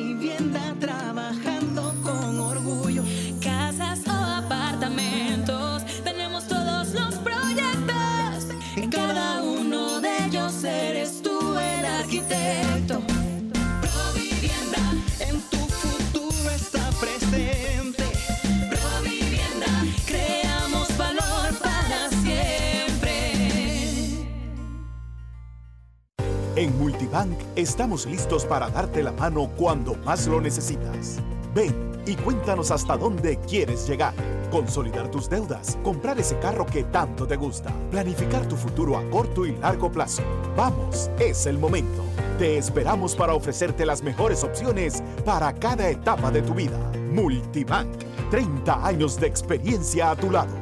[27.12, 31.18] En Multibank estamos listos para darte la mano cuando más lo necesitas.
[31.54, 34.14] Ven y cuéntanos hasta dónde quieres llegar.
[34.50, 39.44] Consolidar tus deudas, comprar ese carro que tanto te gusta, planificar tu futuro a corto
[39.44, 40.22] y largo plazo.
[40.56, 42.02] Vamos, es el momento.
[42.38, 46.78] Te esperamos para ofrecerte las mejores opciones para cada etapa de tu vida.
[47.12, 47.90] Multibank,
[48.30, 50.61] 30 años de experiencia a tu lado.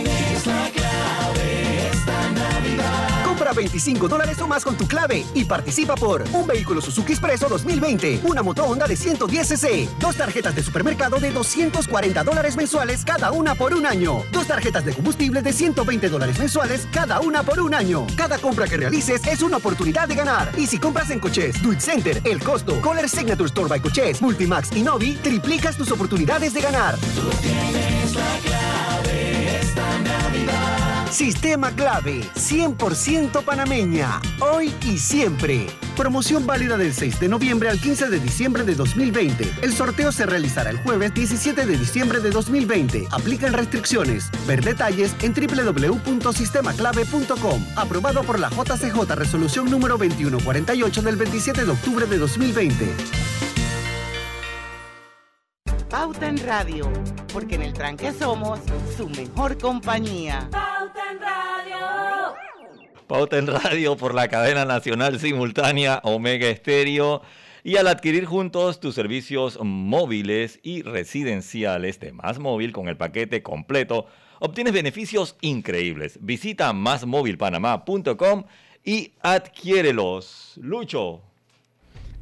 [3.51, 3.51] Navidad.
[3.51, 7.49] Compra 25 dólares o más con tu clave y participa por un vehículo Suzuki Expreso
[7.49, 13.03] 2020, una moto Honda de 110 cc, dos tarjetas de supermercado de 240 dólares mensuales
[13.03, 17.43] cada una por un año, dos tarjetas de combustible de 120 dólares mensuales cada una
[17.43, 18.07] por un año.
[18.15, 20.51] Cada compra que realices es una oportunidad de ganar.
[20.57, 24.21] Y si compras en Coches, Do It Center, El Costo, Color Signature Store by Coches,
[24.21, 26.97] Multimax y Novi, triplicas tus oportunidades de ganar.
[27.41, 30.90] Tienes la clave esta Navidad.
[31.11, 35.67] Sistema clave, 100% panameña, hoy y siempre.
[35.97, 39.55] Promoción válida del 6 de noviembre al 15 de diciembre de 2020.
[39.61, 43.09] El sorteo se realizará el jueves 17 de diciembre de 2020.
[43.11, 44.29] Aplican restricciones.
[44.47, 47.65] Ver detalles en www.sistemaclave.com.
[47.75, 53.40] Aprobado por la JCJ Resolución número 2148 del 27 de octubre de 2020.
[55.91, 56.89] Pauta en Radio,
[57.33, 58.61] porque en el tranque somos
[58.95, 60.47] su mejor compañía.
[60.49, 62.33] Pauta en Radio.
[63.07, 67.21] Pauta en Radio por la cadena nacional simultánea Omega Estéreo.
[67.65, 73.43] Y al adquirir juntos tus servicios móviles y residenciales de Más Móvil con el paquete
[73.43, 74.05] completo,
[74.39, 76.17] obtienes beneficios increíbles.
[76.21, 78.45] Visita másmóvilpanamá.com
[78.85, 80.53] y adquiérelos.
[80.55, 81.30] Lucho.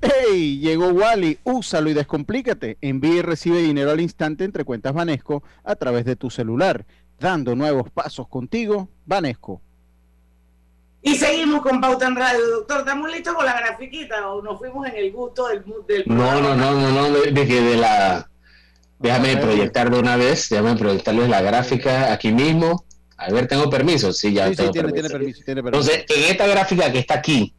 [0.01, 0.59] ¡Hey!
[0.59, 2.77] Llegó Wally, úsalo y descomplícate.
[2.81, 6.85] Envía y recibe dinero al instante entre cuentas Banesco a través de tu celular,
[7.19, 9.61] dando nuevos pasos contigo, Banesco.
[11.01, 12.45] Y seguimos con Pauta en Radio.
[12.49, 16.41] Doctor, ¿estamos listos con la grafiquita o nos fuimos en el gusto del, del No,
[16.41, 18.29] no, no, no, no, de, de que de la...
[18.99, 22.83] Déjame proyectar de una vez, déjame proyectarles la gráfica aquí mismo.
[23.15, 24.11] A ver, ¿tengo permiso?
[24.11, 24.93] Sí, ya Sí, tiene, permiso.
[24.93, 25.91] tiene permiso, tiene permiso.
[25.91, 27.53] Entonces, en esta gráfica que está aquí,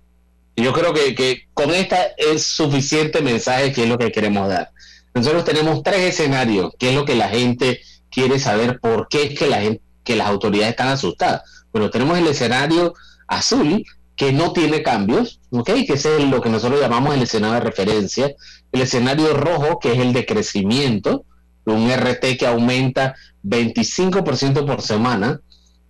[0.57, 4.71] yo creo que, que con esta es suficiente mensaje que es lo que queremos dar.
[5.15, 9.39] Nosotros tenemos tres escenarios, que es lo que la gente quiere saber por qué es
[9.39, 11.43] que la gente, que las autoridades están asustadas.
[11.73, 12.95] Bueno, tenemos el escenario
[13.27, 13.85] azul,
[14.17, 15.71] que no tiene cambios, ¿ok?
[15.87, 18.35] Que es lo que nosotros llamamos el escenario de referencia.
[18.71, 21.25] El escenario rojo, que es el de crecimiento,
[21.65, 25.41] un RT que aumenta 25% por semana,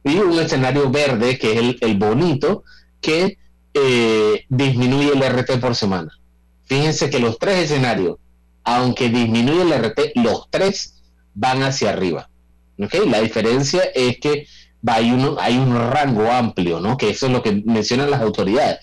[0.04, 2.62] y un escenario verde, que es el bonito,
[3.00, 3.38] que
[3.74, 6.10] eh, disminuye el RT por semana.
[6.64, 8.16] Fíjense que los tres escenarios,
[8.64, 11.02] aunque disminuye el RT, los tres
[11.34, 12.28] van hacia arriba.
[12.82, 12.94] ¿ok?
[13.06, 14.46] La diferencia es que
[14.86, 16.96] hay, uno, hay un rango amplio, ¿no?
[16.96, 18.78] que eso es lo que mencionan las autoridades.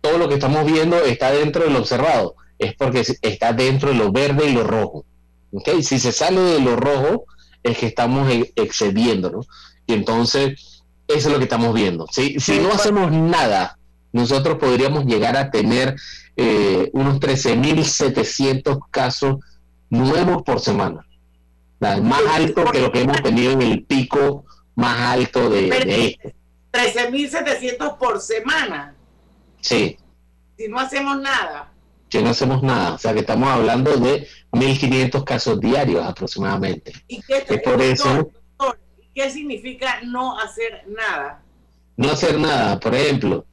[0.00, 4.12] Todo lo que estamos viendo está dentro del observado, es porque está dentro de lo
[4.12, 5.04] verde y lo rojo.
[5.52, 5.80] ¿ok?
[5.82, 7.24] Si se sale de lo rojo,
[7.62, 9.40] es que estamos e- excediendo, ¿no?
[9.86, 12.06] Y entonces, eso es lo que estamos viendo.
[12.10, 13.78] Si no hacemos nada,
[14.16, 15.94] nosotros podríamos llegar a tener
[16.36, 19.36] eh, unos 13.700 casos
[19.90, 21.06] nuevos por semana.
[21.80, 26.34] Más alto que lo que hemos tenido en el pico más alto de, de este.
[26.72, 28.94] 13.700 por semana.
[29.60, 29.98] Sí,
[30.56, 31.70] Si no hacemos nada.
[32.08, 32.94] que no hacemos nada.
[32.94, 36.92] O sea, que estamos hablando de 1.500 casos diarios aproximadamente.
[37.08, 38.08] ¿Y qué, Es por eso-
[38.58, 38.78] doctor,
[39.14, 41.42] ¿qué significa no hacer nada?
[41.98, 43.46] no hacer nada, por ejemplo,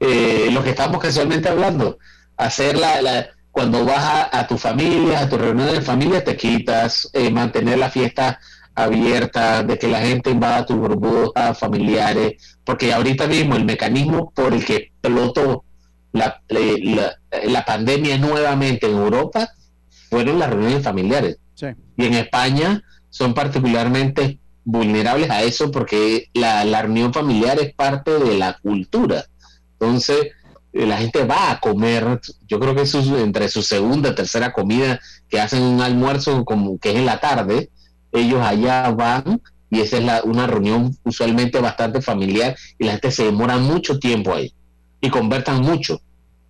[0.00, 1.98] eh, lo que estamos casualmente hablando,
[2.36, 6.36] hacer la, la- cuando vas a, a tu familia, a tu reunión de familia, te
[6.36, 8.38] quitas, eh, mantener la fiesta
[8.74, 14.54] abierta, de que la gente invada tus burbujas familiares, porque ahorita mismo el mecanismo por
[14.54, 15.64] el que explotó
[16.12, 19.50] la, la, la pandemia nuevamente en Europa
[20.08, 21.38] fueron las reuniones familiares.
[21.54, 21.66] Sí.
[21.96, 28.12] Y en España son particularmente vulnerables a eso porque la, la reunión familiar es parte
[28.12, 29.24] de la cultura.
[29.80, 30.32] Entonces,
[30.72, 35.00] eh, la gente va a comer, yo creo que es entre su segunda, tercera comida,
[35.28, 37.70] que hacen un almuerzo como que es en la tarde,
[38.12, 43.10] ellos allá van y esa es la, una reunión usualmente bastante familiar y la gente
[43.10, 44.52] se demora mucho tiempo ahí
[45.00, 46.00] y convertan mucho.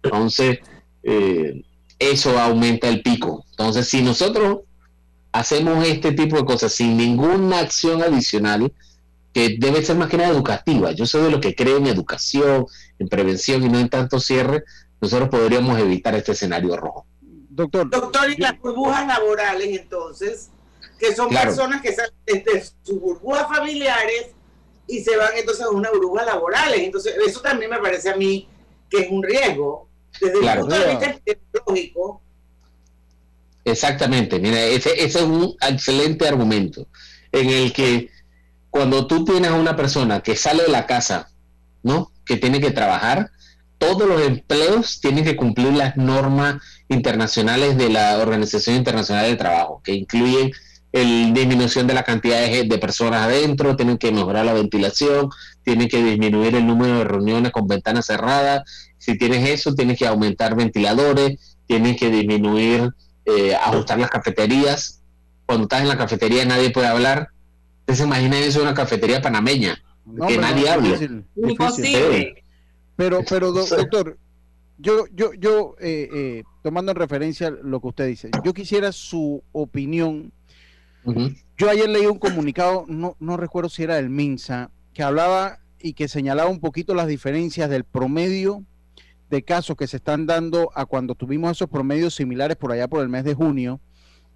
[0.02, 0.58] Entonces,
[1.02, 1.64] eh,
[1.98, 3.44] eso aumenta el pico.
[3.50, 4.58] Entonces, si nosotros
[5.32, 8.72] hacemos este tipo de cosas sin ninguna acción adicional,
[9.32, 10.92] que debe ser más que nada educativa.
[10.92, 12.66] Yo soy de lo que creo en educación,
[12.98, 14.64] en prevención y no en tanto cierre,
[15.00, 17.06] nosotros podríamos evitar este escenario rojo.
[17.20, 17.90] Doctor.
[17.90, 20.50] Doctor, y las burbujas laborales, entonces,
[20.98, 21.50] que son Claro.
[21.50, 24.28] personas que salen desde sus burbujas familiares
[24.86, 26.80] y se van entonces a una burbuja laborales.
[26.80, 28.48] Entonces, eso también me parece a mí
[28.88, 29.88] que es un riesgo.
[30.20, 30.60] Desde Claro.
[30.62, 32.22] el punto de vista epidemiológico,
[33.64, 36.86] Exactamente, mira, ese, ese es un excelente argumento
[37.32, 38.08] en el que
[38.70, 41.30] cuando tú tienes a una persona que sale de la casa,
[41.82, 42.10] ¿no?
[42.28, 43.30] Que tiene que trabajar,
[43.78, 49.80] todos los empleos tienen que cumplir las normas internacionales de la Organización Internacional del Trabajo,
[49.82, 50.52] que incluyen
[50.92, 55.28] el disminución de la cantidad de, personas adentro, tienen que mejorar la ventilación,
[55.62, 58.62] tienen que disminuir el número de reuniones con ventanas cerradas.
[58.96, 62.90] Si tienes eso, tienes que aumentar ventiladores, tienes que disminuir,
[63.26, 65.02] eh, ajustar las cafeterías.
[65.44, 67.28] Cuando estás en la cafetería nadie puede hablar.
[67.80, 69.82] Ustedes se imaginan eso en una cafetería panameña,
[70.14, 70.86] No, que pero nadie no, habla.
[70.88, 72.34] difícil, difícil.
[72.96, 74.18] Pero, pero do- doctor,
[74.78, 79.42] yo, yo, yo eh, eh, tomando en referencia lo que usted dice, yo quisiera su
[79.52, 80.32] opinión.
[81.56, 85.94] Yo ayer leí un comunicado, no, no recuerdo si era del MINSA, que hablaba y
[85.94, 88.62] que señalaba un poquito las diferencias del promedio
[89.30, 93.00] de casos que se están dando a cuando tuvimos esos promedios similares por allá por
[93.02, 93.80] el mes de junio,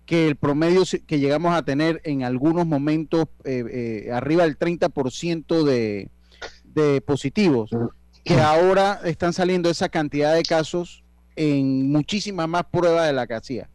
[0.06, 3.64] que el promedio que llegamos a tener en algunos momentos eh,
[4.06, 6.10] eh, arriba del 30% de,
[6.64, 7.70] de positivos,
[8.24, 11.02] que ahora están saliendo esa cantidad de casos
[11.36, 13.70] en muchísimas más pruebas de la que hacía.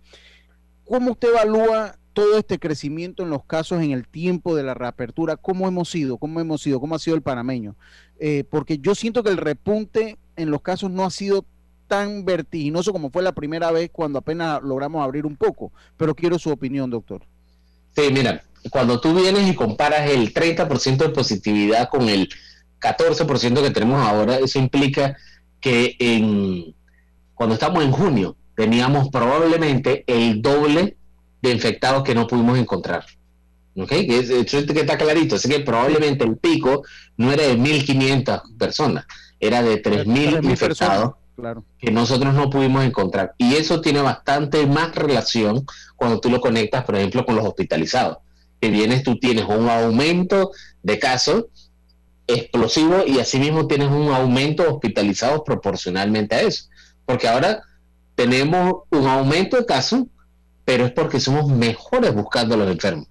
[0.86, 5.38] ¿Cómo usted evalúa todo este crecimiento en los casos en el tiempo de la reapertura?
[5.38, 6.18] ¿Cómo hemos sido?
[6.18, 6.80] ¿Cómo hemos sido?
[6.80, 7.76] ¿Cómo ha sido el panameño?
[8.20, 11.46] Eh, porque yo siento que el repunte en los casos no ha sido
[11.88, 15.72] tan vertiginoso como fue la primera vez cuando apenas logramos abrir un poco.
[15.96, 17.22] Pero quiero su opinión, doctor.
[17.96, 22.30] Sí, mira, cuando tú vienes y comparas el 30% de positividad con el
[22.80, 25.18] 14% que tenemos ahora, eso implica
[25.60, 26.76] que en,
[27.34, 30.98] cuando estamos en junio teníamos probablemente el doble
[31.42, 33.06] de infectados que no pudimos encontrar.
[33.76, 33.92] ¿Ok?
[33.92, 35.36] Eso es que está clarito.
[35.36, 36.84] Así que probablemente el pico
[37.16, 39.06] no era de 1.500 personas,
[39.40, 41.64] era de 3.000 3.000 infectados personas, Claro.
[41.78, 43.36] que nosotros no pudimos encontrar.
[43.38, 48.18] Y eso tiene bastante más relación cuando tú lo conectas, por ejemplo, con los hospitalizados.
[48.60, 50.50] Que vienes, tú tienes un aumento
[50.82, 51.46] de casos
[52.26, 56.66] explosivo y asimismo tienes un aumento de hospitalizados proporcionalmente a eso.
[57.06, 57.62] Porque ahora
[58.16, 60.06] tenemos un aumento de casos,
[60.66, 63.08] pero es porque somos mejores buscando a los enfermos.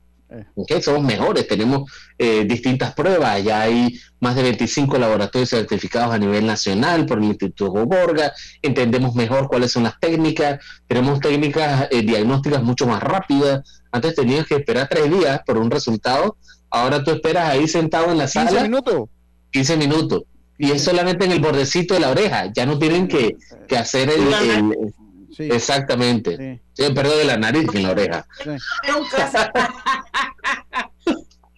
[0.55, 0.81] ¿Ok?
[0.83, 6.47] Somos mejores, tenemos eh, distintas pruebas, ya hay más de 25 laboratorios certificados a nivel
[6.47, 12.62] nacional por el Instituto Borga, entendemos mejor cuáles son las técnicas, tenemos técnicas eh, diagnósticas
[12.62, 16.37] mucho más rápidas, antes tenías que esperar tres días por un resultado,
[16.70, 19.05] ahora tú esperas ahí sentado en la 15 sala minutos.
[19.53, 20.22] 15 minutos.
[20.59, 23.37] Y es solamente en el bordecito de la oreja, ya no tienen que,
[23.68, 24.22] que hacer el...
[24.51, 24.95] el-
[25.39, 26.61] Exactamente.
[26.72, 28.26] Sí, perdón, de la nariz en la oreja.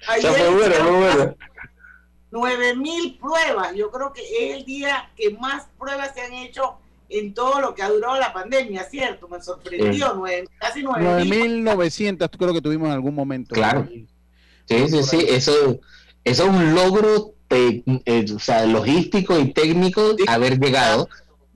[0.08, 1.34] Ayer Está muy bueno, muy bueno.
[2.30, 3.74] 9000 pruebas.
[3.74, 6.76] Yo creo que es el día que más pruebas se han hecho
[7.08, 9.28] en todo lo que ha durado la pandemia, ¿cierto?
[9.28, 10.12] Me sorprendió, Sí.
[10.16, 11.64] nueve- casi 9000.
[11.64, 13.54] 9.900 creo que tuvimos en algún momento.
[13.54, 13.86] Claro.
[13.90, 14.06] Sí,
[14.88, 15.80] sí, sí, eso,
[16.24, 21.08] eso es un logro te- eh, o sea, logístico y técnico haber llegado,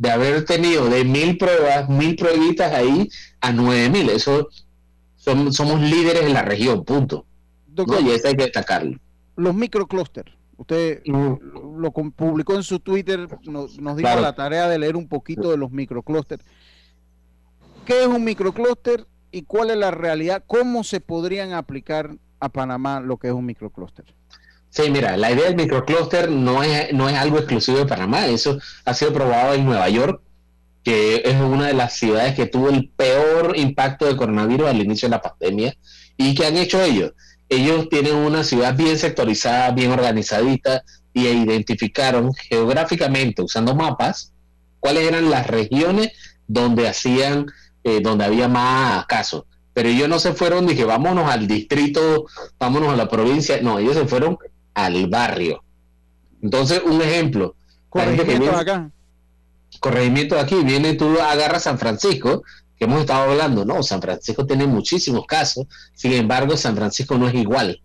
[0.03, 3.09] de haber tenido de mil pruebas, mil pruebitas ahí
[3.41, 4.11] a nueve mil.
[4.11, 4.49] Eso
[5.17, 7.25] som- somos líderes en la región, punto.
[7.69, 8.99] Doctor, No, y eso hay que destacarlo.
[9.37, 10.33] Los microclusters.
[10.57, 14.23] Usted lo com- publicó en su Twitter, nos, nos dio Claro.
[14.23, 16.45] la tarea de leer un poquito de los microclusters.
[17.87, 20.43] ¿Qué es un microcluster y cuál es la realidad?
[20.49, 24.05] ¿Cómo se podrían aplicar a Panamá lo que es un microcluster?
[24.73, 28.59] Sí, mira, la idea del microcluster no es, no es algo exclusivo de Panamá, eso
[28.87, 30.23] ha sido probado en Nueva York,
[30.83, 35.11] que es una de las ciudades que tuvo el peor impacto del coronavirus al inicio
[35.11, 35.77] de la pandemia.
[36.17, 37.13] ¿Y qué han hecho ellos?
[37.51, 44.33] Ellos tienen una ciudad bien sectorizada, bien organizadita, y identificaron geográficamente, usando mapas,
[44.81, 46.13] cuáles eran las regiones
[46.47, 47.45] donde hacían,
[47.85, 49.45] eh, donde había más casos.
[49.75, 52.25] Pero ellos no se fueron, dije, vámonos al distrito,
[52.59, 53.61] vámonos a la provincia.
[53.61, 54.39] No, ellos se fueron
[54.75, 55.63] al barrio.
[56.43, 57.55] Entonces, un ejemplo.
[57.89, 58.91] Corregimientos acá.
[59.81, 62.43] corregimiento de aquí, viene tú agarras San Francisco,
[62.79, 67.29] que hemos estado hablando, no, San Francisco tiene muchísimos casos, sin embargo, San Francisco no
[67.29, 67.81] es igual.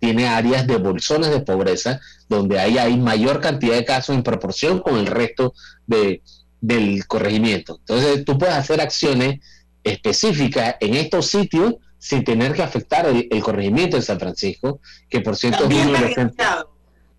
[0.00, 4.80] Tiene áreas de bolsones de pobreza donde ahí hay mayor cantidad de casos en proporción
[4.80, 5.54] con el resto
[5.86, 6.22] de,
[6.60, 7.76] del corregimiento.
[7.80, 9.40] Entonces, tú puedes hacer acciones
[9.82, 15.20] específicas en estos sitios sin tener que afectar el, el corregimiento de San Francisco, que
[15.20, 16.66] por cierto es Bien uno de los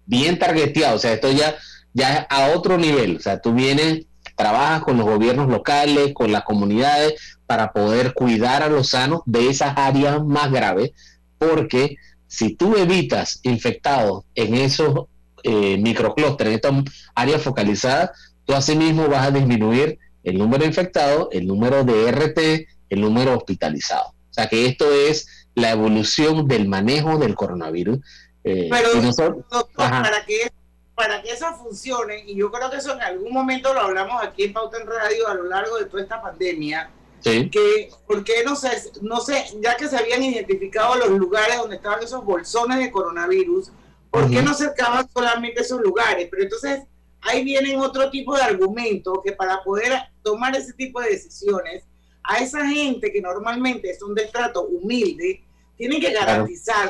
[0.06, 1.56] bien targeteado, o sea, esto ya,
[1.94, 4.06] ya es a otro nivel, o sea, tú vienes,
[4.36, 9.50] trabajas con los gobiernos locales, con las comunidades, para poder cuidar a los sanos de
[9.50, 10.92] esas áreas más graves,
[11.38, 15.06] porque si tú evitas infectados en esos
[15.44, 18.12] eh, microclústeres, en estas áreas focalizadas,
[18.46, 23.38] tú asimismo vas a disminuir el número de infectados, el número de RT, el número
[23.38, 24.14] hospitalizado.
[24.40, 28.00] Sea que esto es la evolución del manejo del coronavirus.
[28.46, 30.50] eh, Pero, nosotros- doctor, para que,
[30.96, 34.44] para que eso funcione, y yo creo que eso en algún momento lo hablamos aquí
[34.46, 37.50] en Pauta en Radio a lo largo de toda esta pandemia, Sí.
[37.50, 38.70] que por qué no sé,
[39.02, 43.72] no sé, ya que se habían identificado los lugares donde estaban esos bolsones de coronavirus,
[44.10, 44.46] ¿por qué Ujú.
[44.46, 46.30] no cercaban solamente esos lugares?
[46.32, 46.84] Pero entonces
[47.22, 49.92] ahí vienen otro tipo de argumentos que para poder
[50.24, 51.84] tomar ese tipo de decisiones,
[52.30, 55.44] a esa gente que normalmente son de trato humilde,
[55.76, 56.28] tienen que Claro.
[56.28, 56.90] garantizar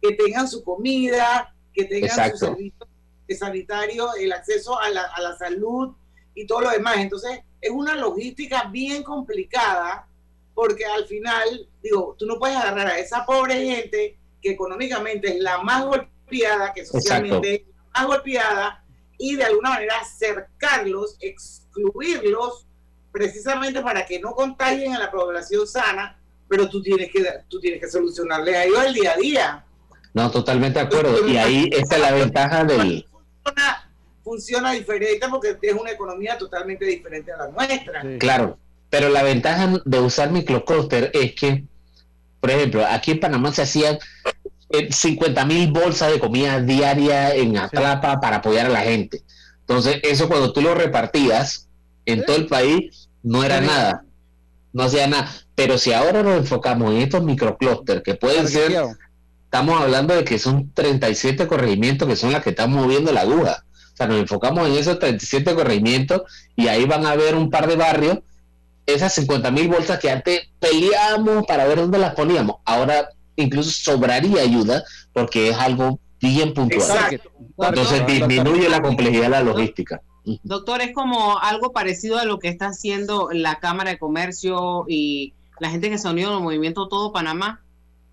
[0.00, 2.38] que tengan su comida, que tengan Exacto.
[2.38, 2.86] su servicio
[3.36, 5.94] sanitario, el acceso a la, a la salud
[6.34, 6.98] y todo lo demás.
[6.98, 10.06] Entonces, es una logística bien complicada
[10.54, 15.40] porque al final, digo, tú no puedes agarrar a esa pobre gente que económicamente es
[15.40, 18.84] la más golpeada, que socialmente es la más golpeada,
[19.18, 22.67] y de alguna manera acercarlos, excluirlos,
[23.18, 26.16] precisamente para que no contagien a la población sana,
[26.48, 29.64] pero tú tienes que, tú tienes que solucionarles a ellos el día a día.
[30.14, 31.28] No, totalmente de acuerdo.
[31.28, 33.04] Y ahí está la ventaja del...
[33.42, 33.90] Funciona,
[34.22, 38.02] funciona diferente porque es una economía totalmente diferente a la nuestra.
[38.20, 38.56] Claro,
[38.88, 41.64] pero la ventaja de usar microcluster es que,
[42.38, 43.98] por ejemplo, aquí en Panamá se hacían
[44.90, 49.24] 50 mil bolsas de comida diaria en Atlapa para apoyar a la gente.
[49.62, 51.68] Entonces, eso cuando tú lo repartías
[52.06, 54.04] en todo el país, no era nada.
[54.72, 55.30] No hacía nada.
[55.54, 58.72] Pero si ahora nos enfocamos en estos microclústeres, que pueden ser,
[59.44, 63.64] estamos hablando de que son 37 corregimientos que son las que están moviendo la aguja.
[63.92, 66.22] O sea, nos enfocamos en esos 37 corregimientos
[66.54, 68.18] y ahí van a haber un par de barrios,
[68.86, 72.56] esas 50 mil bolsas que antes peleábamos para ver dónde las poníamos.
[72.64, 76.82] Ahora incluso sobraría ayuda porque es algo bien puntual.
[76.82, 77.30] Exacto.
[77.58, 80.00] Entonces disminuye la complejidad de la logística.
[80.42, 85.34] Doctor, es como algo parecido a lo que está haciendo la Cámara de Comercio y
[85.60, 87.62] la gente que se unió el movimiento Todo Panamá.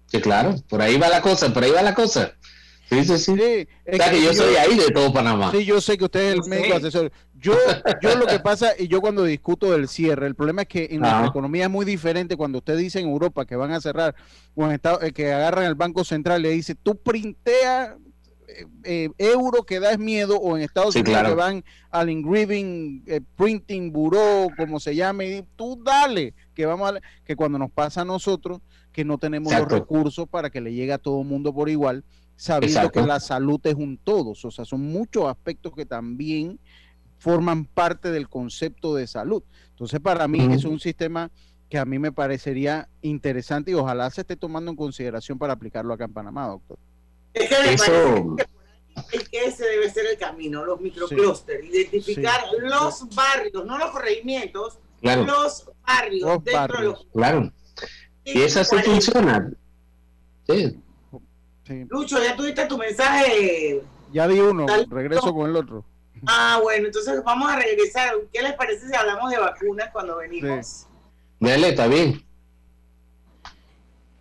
[0.08, 2.34] Sí, claro, por ahí va la cosa, por ahí va la cosa.
[2.90, 3.68] Sí, sí, sí.
[3.86, 5.52] Es O sea, que yo soy ahí de todo Panamá.
[5.52, 7.12] Sí, yo sé que usted es el médico asesor.
[7.34, 7.56] Yo,
[8.02, 11.02] yo lo que pasa, y yo cuando discuto del cierre, el problema es que en
[11.02, 14.16] nuestra economía es muy diferente cuando usted dice en Europa que van a cerrar,
[14.54, 17.98] o en Estados, eh, que agarran el Banco Central y le dice, tú printea
[18.48, 21.30] eh, eh, euro que das miedo, o en Estados Sí, Unidos claro.
[21.30, 26.92] que van al engraving, eh, printing, bureau, como se llame, y tú dale, que vamos
[26.92, 29.76] a, que cuando nos pasa a nosotros, que no tenemos Exacto.
[29.76, 32.04] los recursos para que le llegue a todo el mundo por igual,
[32.36, 33.02] sabiendo Exacto.
[33.02, 36.60] que la salud es un todos, o sea, son muchos aspectos que también
[37.18, 39.42] forman parte del concepto de salud.
[39.70, 41.32] Entonces, para mí es un sistema
[41.70, 45.94] que a mí me parecería interesante y ojalá se esté tomando en consideración para aplicarlo
[45.94, 46.78] acá en Panamá, doctor.
[47.36, 48.36] Es que Eso-
[49.12, 52.56] es que ese debe ser el camino, los microclústeres, identificar Sí.
[52.62, 55.26] los barrios, no los corregimientos, Claro.
[55.26, 56.80] los barrios Los dentro barrios.
[56.80, 57.52] de los Claro.
[58.24, 58.92] Y esa sí 40.
[58.92, 59.52] funciona.
[60.48, 60.80] Sí.
[61.68, 61.86] Sí.
[61.90, 63.82] Lucho, ya tuviste tu mensaje.
[64.14, 65.84] Ya di uno, regreso con el otro.
[66.28, 68.14] Ah, bueno, entonces vamos a regresar.
[68.32, 70.88] ¿Qué les parece si hablamos de vacunas cuando venimos?
[71.40, 72.24] Dale, está bien.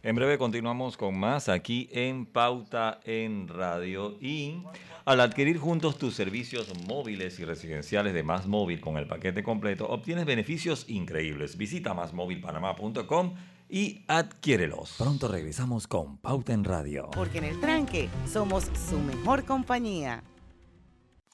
[0.04, 4.62] En breve continuamos con más aquí en Pauta en Radio y
[5.06, 9.88] al adquirir juntos tus servicios móviles y residenciales de Más Móvil con el paquete completo,
[9.88, 11.56] obtienes beneficios increíbles.
[11.56, 13.32] Visita másmóvilpanamá.com
[13.70, 14.96] y adquiérelos.
[14.98, 17.08] Pronto regresamos con Pauta en Radio.
[17.14, 20.22] Porque en el tranque somos su mejor compañía.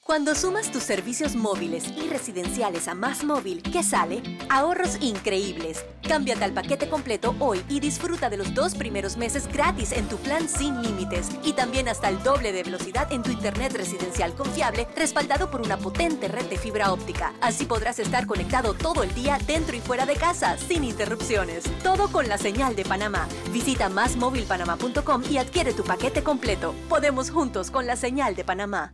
[0.03, 4.21] Cuando sumas tus servicios móviles y residenciales a Más Móvil, ¿qué sale?
[4.49, 5.85] Ahorros increíbles.
[6.05, 10.17] Cámbiate al paquete completo hoy y disfruta de los dos primeros meses gratis en tu
[10.17, 14.87] plan sin límites y también hasta el doble de velocidad en tu internet residencial confiable
[14.97, 17.33] respaldado por una potente red de fibra óptica.
[17.39, 21.63] Así podrás estar conectado todo el día dentro y fuera de casa sin interrupciones.
[21.83, 23.29] Todo con la señal de Panamá.
[23.51, 26.73] Visita másmóvilpanamá.com y adquiere tu paquete completo.
[26.89, 28.93] Podemos juntos con la señal de Panamá.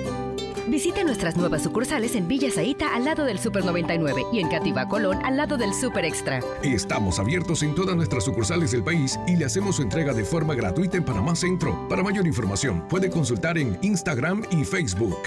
[0.71, 4.87] Visite nuestras nuevas sucursales en Villa Zaita al lado del Super 99 y en Cativa
[4.87, 6.39] Colón al lado del Super Extra.
[6.63, 10.55] Estamos abiertos en todas nuestras sucursales del país y le hacemos su entrega de forma
[10.55, 11.77] gratuita en Panamá Centro.
[11.89, 15.19] Para mayor información, puede consultar en Instagram y Facebook.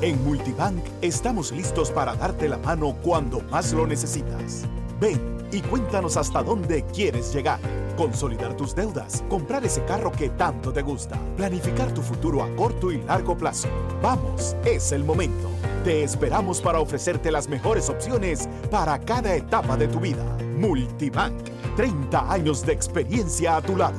[0.00, 4.64] En Multibank estamos listos para darte la mano cuando más lo necesitas.
[4.98, 7.60] Ven y cuéntanos hasta dónde quieres llegar.
[7.96, 12.90] Consolidar tus deudas, comprar ese carro que tanto te gusta, planificar tu futuro a corto
[12.90, 13.68] y largo plazo.
[14.02, 15.48] Vamos, es el momento.
[15.84, 20.24] Te esperamos para ofrecerte las mejores opciones para cada etapa de tu vida.
[20.56, 21.34] Multibank,
[21.76, 23.98] 30 años de experiencia a tu lado.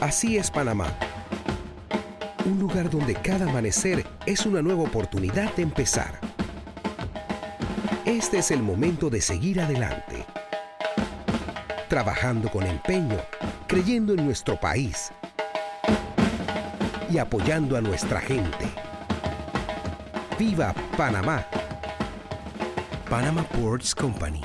[0.00, 0.86] Así es Panamá.
[2.46, 6.27] Un lugar donde cada amanecer es una nueva oportunidad de empezar.
[8.08, 10.24] Este es el momento de seguir adelante.
[11.90, 13.18] Trabajando con empeño,
[13.66, 15.12] creyendo en nuestro país
[17.12, 18.66] y apoyando a nuestra gente.
[20.38, 21.46] ¡Viva Panamá!
[23.10, 24.40] Panama Ports Company.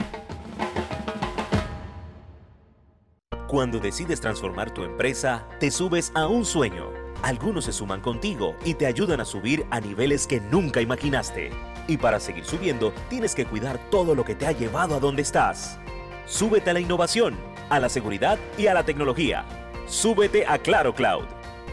[3.47, 6.91] Cuando decides transformar tu empresa, te subes a un sueño.
[7.22, 11.72] Algunos se suman contigo y te ayudan a subir a niveles que nunca imaginaste.
[11.88, 15.21] Y para seguir subiendo, tienes que cuidar todo lo que te ha llevado a donde
[15.21, 15.79] estás.
[16.25, 17.36] Súbete a la innovación,
[17.69, 19.45] a la seguridad y a la tecnología.
[19.88, 21.25] Súbete a Claro Cloud.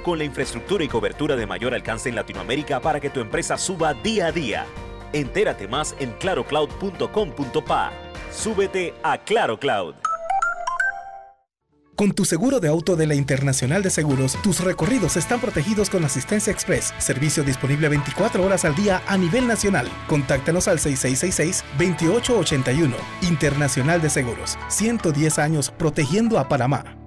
[0.05, 3.95] Con la infraestructura y cobertura de mayor alcance en Latinoamérica para que tu empresa suba
[3.95, 4.67] día a día.
[5.13, 7.93] Entérate más en clarocloud.com.pa.
[8.33, 9.95] Súbete a Claro Cloud.
[12.01, 16.03] Con tu seguro de auto de la Internacional de Seguros, tus recorridos están protegidos con
[16.03, 19.87] Asistencia Express, servicio disponible 24 horas al día a nivel nacional.
[20.09, 22.95] Contáctanos al 6666-2881.
[23.21, 27.00] Internacional de Seguros, 110 años protegiendo a Panamá.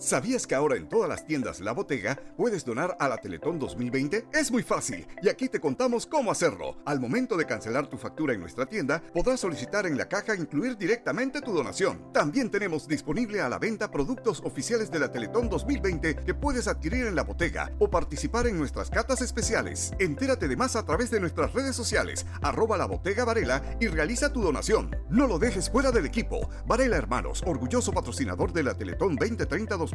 [0.00, 4.28] ¿Sabías que ahora en todas las tiendas La Botega puedes donar a la Teletón 2020?
[4.32, 6.78] Es muy fácil y aquí te contamos cómo hacerlo.
[6.86, 10.78] Al momento de cancelar tu factura en nuestra tienda, podrás solicitar en la caja incluir
[10.78, 12.10] directamente tu donación.
[12.14, 17.04] También tenemos disponible a la venta productos oficiales de la Teletón 2020 que puedes adquirir
[17.04, 19.92] en La Botega o participar en nuestras catas especiales.
[19.98, 24.32] Entérate de más a través de nuestras redes sociales, arroba La Botega Varela y realiza
[24.32, 24.96] tu donación.
[25.10, 26.48] No lo dejes fuera del equipo.
[26.66, 29.89] Varela Hermanos, orgulloso patrocinador de la Teletón 2030 2020.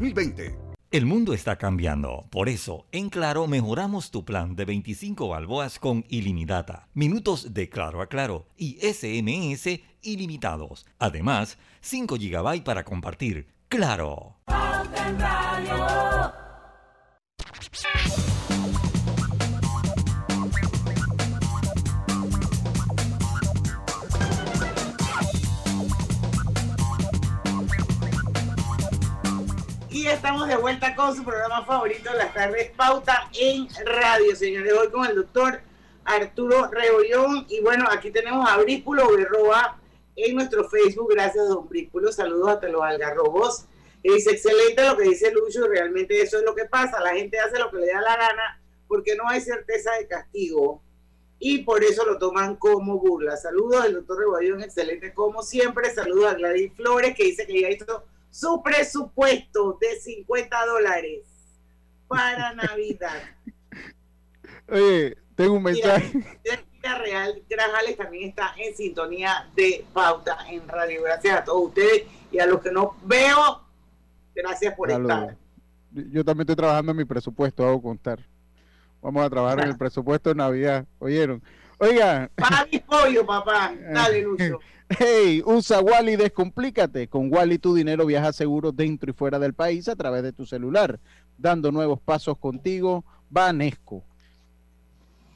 [0.91, 6.05] El mundo está cambiando, por eso en Claro mejoramos tu plan de 25 balboas con
[6.09, 10.85] ilimitada, minutos de Claro a Claro y SMS ilimitados.
[10.99, 13.47] Además, 5 GB para compartir.
[13.67, 14.37] Claro.
[30.12, 34.72] Estamos de vuelta con su programa favorito de las tardes, Pauta en Radio, señores.
[34.74, 35.62] Hoy con el doctor
[36.03, 37.47] Arturo Rebollón.
[37.49, 39.80] Y bueno, aquí tenemos a Brípulo Berroa
[40.16, 41.12] en nuestro Facebook.
[41.12, 42.12] Gracias, don Brípulo.
[42.12, 43.66] Saludos hasta los algarrobos.
[44.03, 47.01] Y dice, excelente lo que dice Lucho, realmente eso es lo que pasa.
[47.01, 50.84] La gente hace lo que le da la gana porque no hay certeza de castigo.
[51.39, 53.38] Y por eso lo toman como burla.
[53.38, 55.91] Saludos al doctor Rebollón, excelente como siempre.
[55.93, 58.03] Saludos a Gladys Flores, que dice que ya hizo
[58.36, 61.21] su presupuesto de 50 dólares
[62.05, 63.23] para Navidad.
[64.67, 66.11] Oye, tengo un mensaje.
[66.43, 71.01] Mira Real Grajales también está en sintonía de pauta en radio.
[71.03, 73.63] Gracias a todos ustedes y a los que no veo,
[74.36, 75.38] gracias por estar.
[75.91, 78.19] Yo también estoy trabajando en mi presupuesto, hago contar.
[79.01, 80.86] Vamos a trabajar en el presupuesto de Navidad.
[80.99, 81.41] ¿Oyeron?
[81.77, 82.29] Oiga.
[82.36, 83.73] Para mi pollo, papá.
[83.93, 84.59] Dale, Lucho.
[84.89, 87.07] Hey, usa Wally, descomplícate.
[87.07, 90.45] Con Wally tu dinero viaja seguro dentro y fuera del país a través de tu
[90.45, 90.99] celular,
[91.38, 93.03] dando nuevos pasos contigo.
[93.29, 94.03] Vanesco.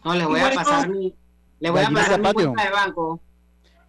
[0.06, 1.14] No, le voy a pasar mi,
[1.60, 2.54] le voy a Gallinita pasar mi patio.
[2.54, 3.20] cuenta de banco.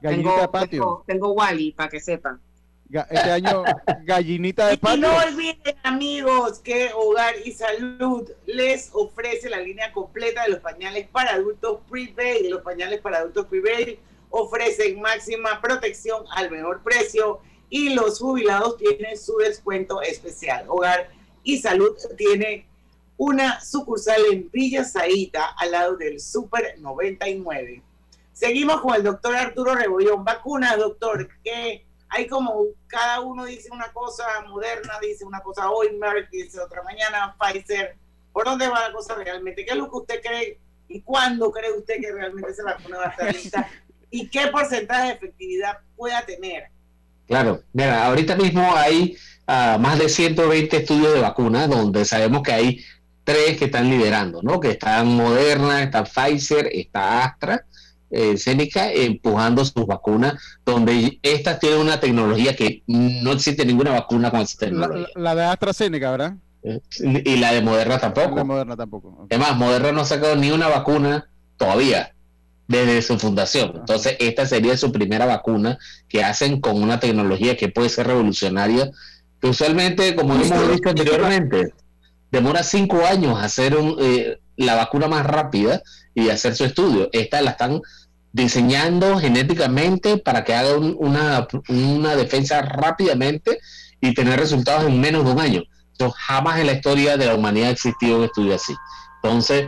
[0.01, 0.81] Gallinita tengo, de patio.
[0.83, 2.41] Tengo, tengo Wally, para que sepan.
[2.89, 3.63] Ga- Este año,
[4.05, 5.03] gallinita de Y patio.
[5.03, 11.07] no olviden, amigos, que Hogar y Salud les ofrece la línea completa de los pañales
[11.09, 12.49] para adultos Prepaid.
[12.51, 13.99] Los pañales para adultos Prepaid
[14.31, 20.65] ofrecen máxima protección al mejor precio y los jubilados tienen su descuento especial.
[20.69, 21.11] Hogar
[21.43, 22.67] y Salud tiene
[23.17, 27.83] una sucursal en Villa Zaita al lado del Super 99.
[28.33, 30.25] Seguimos con el doctor Arturo Rebollón.
[30.25, 35.97] Vacunas, doctor, que hay como cada uno dice una cosa, Moderna dice una cosa hoy,
[35.97, 37.97] Merck dice otra mañana, Pfizer.
[38.33, 39.65] ¿Por dónde va la cosa realmente?
[39.65, 43.05] ¿Qué es lo que usted cree y cuándo cree usted que realmente esa vacuna va
[43.05, 43.69] a estar lista?
[44.11, 46.65] ¿Y qué porcentaje de efectividad pueda tener?
[47.27, 52.53] Claro, mira, ahorita mismo hay ah, más de 120 estudios de vacunas donde sabemos que
[52.53, 52.81] hay
[53.25, 54.59] tres que están liderando, ¿no?
[54.59, 57.65] Que están Moderna, está Pfizer, está Astra,
[58.11, 60.35] eh, Seneca empujando sus vacunas,
[60.65, 65.07] donde estas tienen una tecnología que no existe ninguna vacuna con esa La, tecnología.
[65.15, 66.35] la- la de AstraZeneca, ¿verdad?
[66.65, 66.81] Eh,
[67.25, 68.35] Y la de Moderna La tampoco.
[68.35, 69.27] de Moderna tampoco.
[69.31, 72.13] Además, Moderna no ha sacado ni una vacuna todavía
[72.71, 73.73] desde su fundación.
[73.75, 75.77] Entonces, esta sería su primera vacuna
[76.09, 78.91] que hacen con una tecnología que puede ser revolucionaria,
[79.41, 80.47] que usualmente, como hemos
[80.77, 81.75] dicho anteriormente,
[82.31, 85.83] demora cinco años hacer un, eh, la vacuna más rápida
[86.15, 87.09] y hacer su estudio.
[87.13, 87.81] Esta la están
[88.33, 93.59] diseñando genéticamente para que haga un- una, una defensa rápidamente
[94.01, 95.63] y tener resultados en menos de un año.
[95.99, 98.75] Eso jamás en la historia de la humanidad ha existido un estudio así.
[99.23, 99.67] Entonces,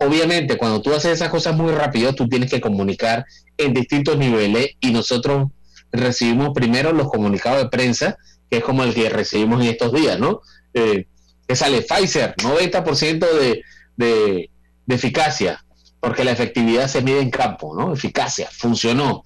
[0.00, 3.24] obviamente, cuando tú haces esas cosas muy rápido, tú tienes que comunicar
[3.56, 5.48] en distintos niveles y nosotros
[5.92, 8.16] recibimos primero los comunicados de prensa,
[8.50, 10.40] que es como el que recibimos en estos días, ¿no?
[10.74, 11.06] Eh,
[11.46, 13.62] que sale Pfizer, 90% de,
[13.96, 14.50] de,
[14.86, 15.64] de eficacia,
[16.00, 17.92] porque la efectividad se mide en campo, ¿no?
[17.92, 19.24] Eficacia, funcionó.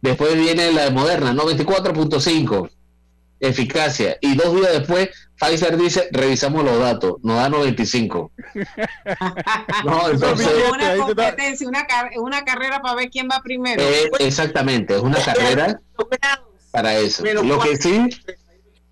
[0.00, 2.70] Después viene la de Moderna, 94.5,
[3.40, 4.16] eficacia.
[4.20, 8.32] Y dos días después, Pfizer dice, revisamos los datos, nos da 95.
[9.84, 13.82] No, entonces, una competencia, una, car- una carrera para ver quién va primero.
[13.82, 15.80] eh, exactamente, es una carrera
[16.70, 17.24] para eso.
[17.42, 18.08] Lo que sí,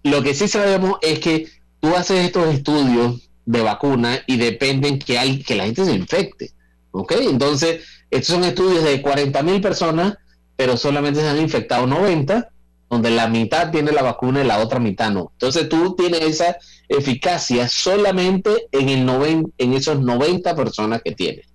[0.03, 1.49] lo que sí sabemos es que
[1.81, 6.51] tú haces estos estudios de vacuna y dependen que hay que la gente se infecte.
[6.93, 7.13] ¿Ok?
[7.21, 10.17] Entonces, estos son estudios de 40 mil personas,
[10.57, 12.49] pero solamente se han infectado 90,
[12.89, 15.31] donde la mitad tiene la vacuna y la otra mitad no.
[15.33, 16.57] Entonces, tú tienes esa
[16.89, 21.47] eficacia solamente en, el noven- en esos 90 personas que tienes.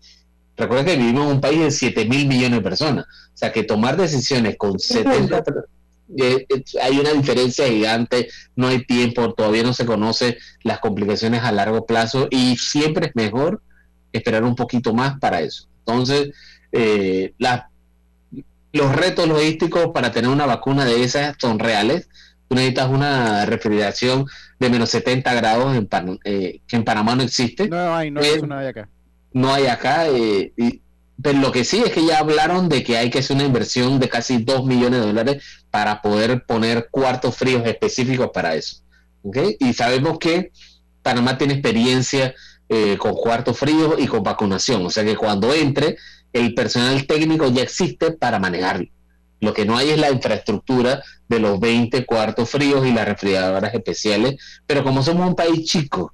[0.58, 3.06] Recuerda que vivimos en un país de 7 mil millones de personas.
[3.34, 5.44] O sea, que tomar decisiones con 70...
[5.44, 5.66] per-
[6.18, 8.28] eh, eh, hay una diferencia gigante,
[8.58, 13.16] no hay tiempo, todavía no se conoce las complicaciones a largo plazo y siempre es
[13.16, 13.62] mejor
[14.12, 15.68] esperar un poquito más para eso.
[15.80, 16.32] Entonces,
[16.74, 17.71] eh, la-
[18.74, 22.08] los retos logísticos para tener una vacuna de esas son reales.
[22.48, 24.26] Tú necesitas una refrigeración
[24.60, 27.68] de menos 70 grados, en Pan- eh, que en Panamá no existe.
[27.70, 28.90] No hay, no Eh, eso no hay acá.
[29.34, 30.08] no hay acá.
[30.10, 30.82] eh, y-
[31.24, 34.00] pero lo que sí es que ya hablaron de que hay que hacer una inversión
[34.00, 38.78] de casi 2 millones de dólares para poder poner cuartos fríos específicos para eso.
[39.60, 40.52] Y sabemos que
[41.04, 42.34] Panamá tiene experiencia
[42.70, 44.86] eh, con cuartos fríos y con vacunación.
[44.86, 45.98] O sea que cuando entre,
[46.34, 48.88] el personal técnico ya existe para manejarlo.
[49.40, 53.74] Lo que no hay es la infraestructura de los 20 cuartos fríos y las refrigeradoras
[53.74, 54.36] especiales.
[54.68, 56.14] Pero como somos un país chico,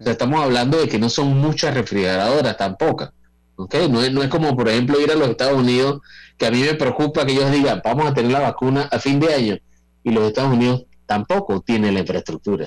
[0.00, 3.10] o sea, estamos hablando de que no son muchas refrigeradoras tampoco.
[3.56, 3.74] ¿ok?
[3.90, 6.00] No, es, no es como, por ejemplo, ir a los Estados Unidos,
[6.38, 9.20] que a mí me preocupa que ellos digan, vamos a tener la vacuna a fin
[9.20, 9.58] de año,
[10.04, 12.66] y los Estados Unidos tampoco tienen la infraestructura.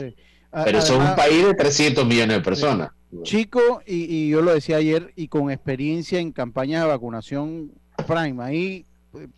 [0.65, 2.89] Pero son un país de 300 millones de personas.
[3.23, 7.71] Chico, y, y yo lo decía ayer, y con experiencia en campañas de vacunación
[8.07, 8.85] Prime, ahí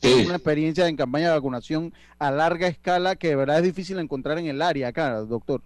[0.02, 0.26] Sí.
[0.26, 4.38] una experiencia en campaña de vacunación a larga escala que de verdad es difícil encontrar
[4.38, 5.62] en el área acá, doctor.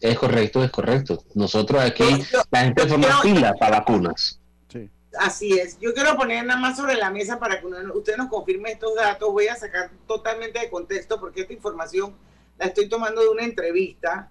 [0.00, 1.22] Es correcto, es correcto.
[1.34, 2.04] Nosotros aquí,
[2.50, 4.40] la gente forma fila para vacunas.
[5.16, 5.78] Así es.
[5.78, 9.30] Yo quiero poner nada más sobre la mesa para que usted nos confirme estos datos.
[9.30, 12.14] Voy a sacar totalmente de contexto porque esta información
[12.58, 14.28] la estoy tomando de una entrevista.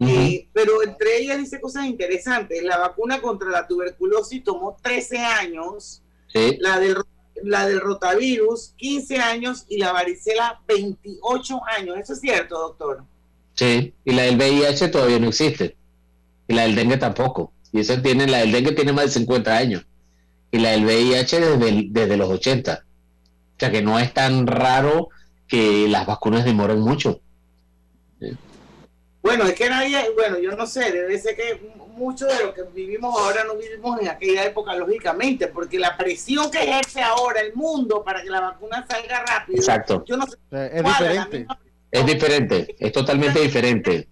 [0.00, 2.62] Eh, pero entre ellas dice cosas interesantes.
[2.62, 6.56] La vacuna contra la tuberculosis tomó 13 años, Sí.
[6.60, 6.96] la del,
[7.42, 11.96] la del rotavirus 15 años y la varicela 28 años.
[11.98, 13.04] ¿Eso es cierto, doctor?
[13.54, 15.76] Sí, y la del VIH todavía no existe.
[16.48, 17.52] Y la del dengue tampoco.
[17.72, 19.86] Y esa tiene, la del dengue tiene más de 50 años.
[20.50, 22.84] Y la del VIH desde, el- desde los 80.
[22.84, 25.08] O sea que no es tan raro
[25.46, 27.20] que las vacunas demoren mucho.
[29.24, 31.58] Bueno, es que nadie, bueno, yo no sé, debe ser que
[31.96, 36.50] mucho de lo que vivimos ahora no vivimos en aquella época, lógicamente, porque la presión
[36.50, 40.04] que ejerce ahora el mundo para que la vacuna salga rápido, Exacto.
[40.06, 41.38] yo no sé Es diferente.
[41.38, 41.58] misma-
[41.90, 44.08] Es diferente, es totalmente diferente.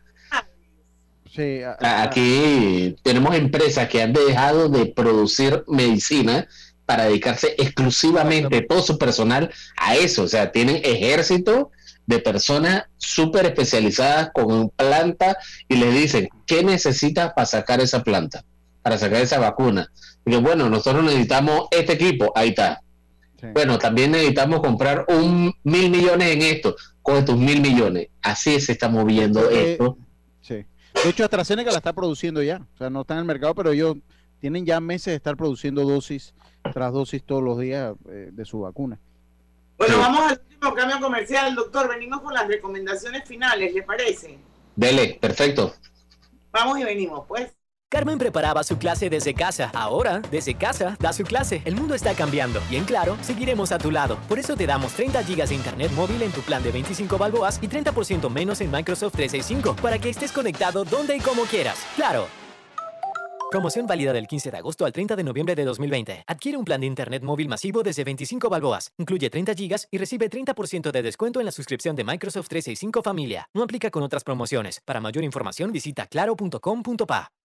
[1.35, 6.47] Sí, a- A- Aquí tenemos empresas que han dejado de producir medicina
[6.87, 10.23] para dedicarse exclusivamente todo su personal a eso.
[10.25, 11.71] O sea, tienen ejército
[12.13, 15.37] de personas súper especializadas con planta
[15.69, 18.45] y les dicen, ¿qué necesitas para sacar esa planta?
[18.83, 19.91] Para sacar esa vacuna.
[20.25, 22.83] Y que, bueno, nosotros necesitamos este equipo, ahí está.
[23.55, 28.09] Bueno, también necesitamos comprar un mil millones en esto, con estos mil millones.
[28.23, 29.99] Así se está moviendo Eh, esto.
[30.43, 30.65] Sí.
[31.03, 32.59] De hecho, AstraZeneca la está produciendo ya.
[32.75, 33.97] O sea, no está en el mercado, pero ellos
[34.39, 36.35] tienen ya meses de estar produciendo dosis
[36.73, 39.01] tras dosis todos los días eh, de su vacuna.
[39.83, 41.89] Bueno, vamos al último cambio comercial, doctor.
[41.89, 44.39] Venimos con las recomendaciones finales, ¿le parece?
[44.77, 45.75] Dele, perfecto.
[46.53, 47.51] Vamos y venimos, pues.
[47.89, 49.73] Carmen preparaba su clase desde casa.
[49.75, 51.63] Ahora, desde casa, da su clase.
[51.65, 54.19] El mundo está cambiando y en Claro, seguiremos a tu lado.
[54.29, 57.59] Por eso te damos 30 gigas de internet móvil en tu plan de 25 balboas
[57.61, 61.85] y 30% menos en Microsoft 365 para que estés conectado donde y como quieras.
[61.97, 62.42] ¡Claro!
[63.53, 66.25] Promoción válida del 15 de agosto al 30 de noviembre de 2020.
[66.27, 68.93] Adquiere un plan de internet móvil masivo desde 25 balboas.
[68.97, 73.51] Incluye 30 gigas y recibe 30% de descuento en la suscripción de Microsoft 365 Familia.
[73.53, 74.81] No aplica con otras promociones.
[74.87, 77.42] Para mayor información visita claro.com.pa.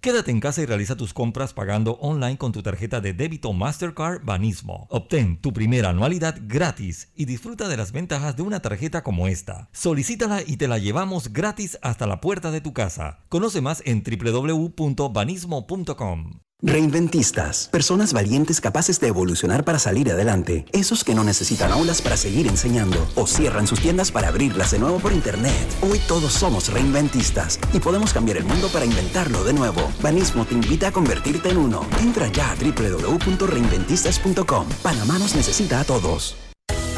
[0.00, 4.24] Quédate en casa y realiza tus compras pagando online con tu tarjeta de débito Mastercard
[4.24, 4.86] Banismo.
[4.88, 9.68] Obtén tu primera anualidad gratis y disfruta de las ventajas de una tarjeta como esta.
[9.72, 13.26] Solicítala y te la llevamos gratis hasta la puerta de tu casa.
[13.28, 16.40] Conoce más en www.banismo.com.
[16.62, 20.66] Reinventistas, personas valientes capaces de evolucionar para salir adelante.
[20.72, 24.78] Esos que no necesitan aulas para seguir enseñando o cierran sus tiendas para abrirlas de
[24.78, 25.54] nuevo por internet.
[25.80, 29.90] Hoy todos somos reinventistas y podemos cambiar el mundo para inventarlo de nuevo.
[30.02, 31.86] Banismo te invita a convertirte en uno.
[32.00, 34.68] Entra ya a www.reinventistas.com.
[34.82, 36.49] Panamá nos necesita a todos.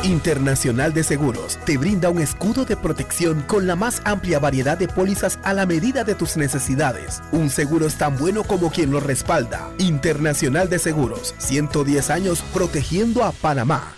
[0.05, 4.89] Internacional de Seguros te brinda un escudo de protección con la más amplia variedad de
[4.89, 7.23] pólizas a la medida de tus necesidades.
[7.31, 9.71] Un seguro es tan bueno como quien lo respalda.
[9.79, 13.95] Internacional de Seguros, 110 años protegiendo a Panamá.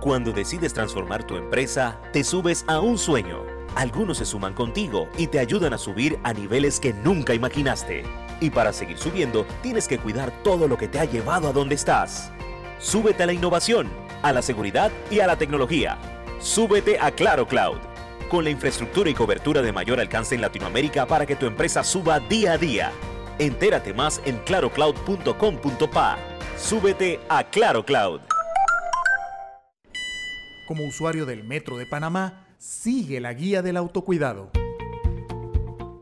[0.00, 3.44] Cuando decides transformar tu empresa, te subes a un sueño.
[3.76, 8.02] Algunos se suman contigo y te ayudan a subir a niveles que nunca imaginaste.
[8.40, 11.76] Y para seguir subiendo, tienes que cuidar todo lo que te ha llevado a donde
[11.76, 12.32] estás.
[12.82, 13.88] Súbete a la innovación,
[14.22, 15.98] a la seguridad y a la tecnología.
[16.40, 17.78] Súbete a Claro Cloud.
[18.28, 22.18] Con la infraestructura y cobertura de mayor alcance en Latinoamérica para que tu empresa suba
[22.18, 22.90] día a día.
[23.38, 26.18] Entérate más en clarocloud.com.pa.
[26.58, 28.20] Súbete a Claro Cloud.
[30.66, 34.50] Como usuario del Metro de Panamá, sigue la guía del autocuidado.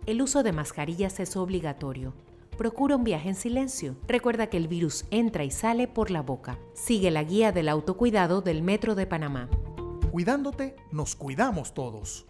[0.07, 2.15] El uso de mascarillas es obligatorio.
[2.61, 3.97] Procura un viaje en silencio.
[4.07, 6.59] Recuerda que el virus entra y sale por la boca.
[6.75, 9.49] Sigue la guía del autocuidado del Metro de Panamá.
[10.11, 12.27] Cuidándote, nos cuidamos todos.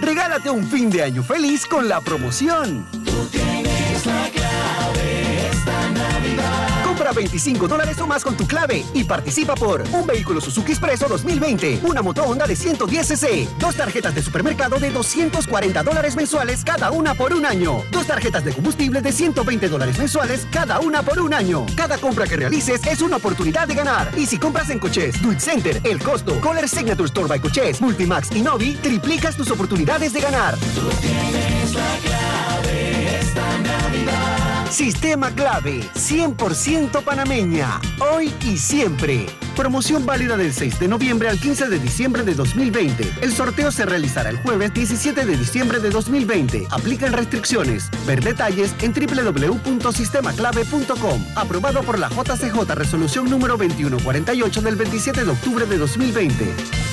[0.00, 2.84] Regálate un fin de año feliz con la promoción.
[3.04, 6.77] Tú tienes la clave esta Navidad.
[6.98, 11.06] Compra 25 dólares o más con tu clave y participa por un vehículo Suzuki Expreso
[11.06, 16.90] 2020, una moto Honda de 110cc, dos tarjetas de supermercado de 240 dólares mensuales cada
[16.90, 21.20] una por un año, dos tarjetas de combustible de 120 dólares mensuales cada una por
[21.20, 21.66] un año.
[21.76, 24.10] Cada compra que realices es una oportunidad de ganar.
[24.16, 28.32] Y si compras en Coches, Duit Center, El Costo, Color Signature Store by Coches, Multimax
[28.32, 30.56] y Novi, triplicas tus oportunidades de ganar.
[30.56, 34.47] Tú tienes la clave esta Navidad.
[34.70, 39.24] Sistema clave, 100% panameña, hoy y siempre.
[39.56, 43.14] Promoción válida del 6 de noviembre al 15 de diciembre de 2020.
[43.22, 46.66] El sorteo se realizará el jueves 17 de diciembre de 2020.
[46.70, 47.90] Aplican restricciones.
[48.06, 51.24] Ver detalles en www.sistemaclave.com.
[51.34, 56.87] Aprobado por la JCJ Resolución número 2148 del 27 de octubre de 2020.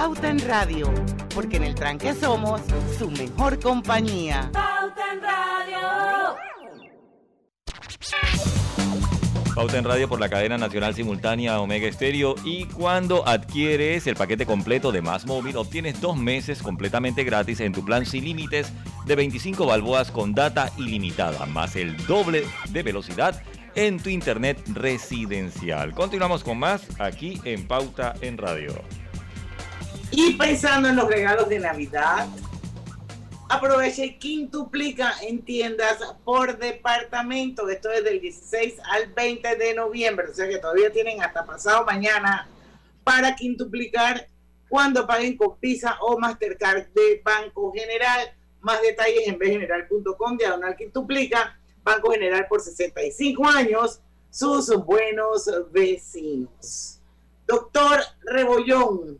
[0.00, 0.90] Pauta en Radio,
[1.34, 2.62] porque en el tranque somos
[2.98, 4.48] su mejor compañía.
[4.50, 6.36] Pauta en Radio.
[9.54, 14.46] Pauta en Radio por la cadena nacional simultánea Omega Estéreo y cuando adquieres el paquete
[14.46, 18.72] completo de Más Móvil obtienes dos meses completamente gratis en tu plan sin límites
[19.04, 23.42] de 25 balboas con data ilimitada más el doble de velocidad
[23.74, 25.92] en tu internet residencial.
[25.92, 28.72] Continuamos con más aquí en Pauta en Radio.
[30.12, 32.28] Y pensando en los regalos de Navidad,
[33.48, 37.68] aprovecha y quintuplica en tiendas por departamento.
[37.68, 40.26] Esto es del 16 al 20 de noviembre.
[40.30, 42.48] O sea que todavía tienen hasta pasado mañana
[43.04, 44.28] para quintuplicar
[44.68, 48.32] cuando paguen con Visa o Mastercard de Banco General.
[48.60, 51.58] Más detalles en bgeneral.com, diagonal quintuplica.
[51.82, 57.00] Banco General por 65 años, sus buenos vecinos.
[57.46, 59.18] Doctor Rebollón,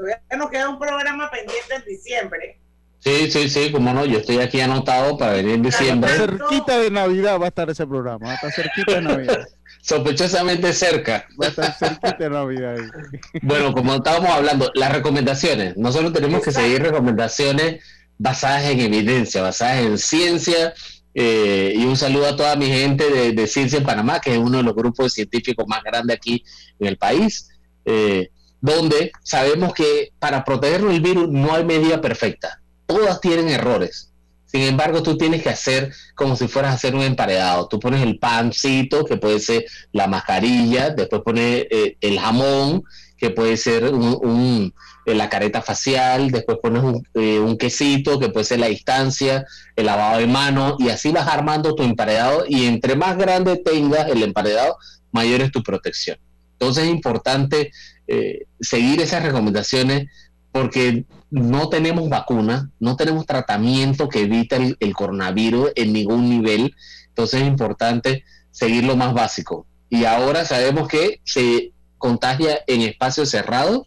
[0.00, 2.58] todavía nos queda un programa pendiente en diciembre.
[2.98, 6.10] Sí, sí, sí, como no, yo estoy aquí anotado para venir en diciembre.
[6.10, 9.48] Cerquita de Navidad va a estar ese programa, va a estar cerquita de Navidad.
[9.82, 11.26] Sospechosamente cerca.
[11.40, 12.74] Va a estar cerquita de Navidad.
[12.76, 12.82] ahí.
[13.42, 15.76] Bueno, como estábamos hablando, las recomendaciones.
[15.78, 17.82] Nosotros tenemos que seguir recomendaciones
[18.18, 20.74] basadas en evidencia, basadas en ciencia.
[21.14, 24.38] eh, y un saludo a toda mi gente de, de Ciencia en Panamá, que es
[24.38, 26.44] uno de los grupos científicos más grandes aquí
[26.78, 27.48] en el país,
[27.86, 28.28] eh,
[28.60, 32.60] donde sabemos que para protegernos del virus no hay medida perfecta.
[32.86, 34.10] Todas tienen errores.
[34.46, 37.68] Sin embargo, tú tienes que hacer como si fueras a hacer un emparedado.
[37.68, 42.82] Tú pones el pancito, que puede ser la mascarilla, después pones eh, el jamón,
[43.16, 44.74] que puede ser un,
[45.06, 49.44] eh, la careta facial, después pones un, eh, un quesito, que puede ser la distancia,
[49.76, 54.08] el lavado de manos, y así vas armando tu emparedado, y entre más grande tengas
[54.08, 54.78] el emparedado,
[55.12, 56.18] mayor es tu protección.
[56.60, 57.70] Entonces es importante
[58.12, 60.08] eh, seguir esas recomendaciones
[60.50, 66.74] porque no tenemos vacuna, no tenemos tratamiento que evite el, coronavirus en ningún nivel.
[67.06, 69.64] Entonces es importante seguir lo más básico.
[69.88, 73.86] Y ahora sabemos que se contagia en espacios cerrados,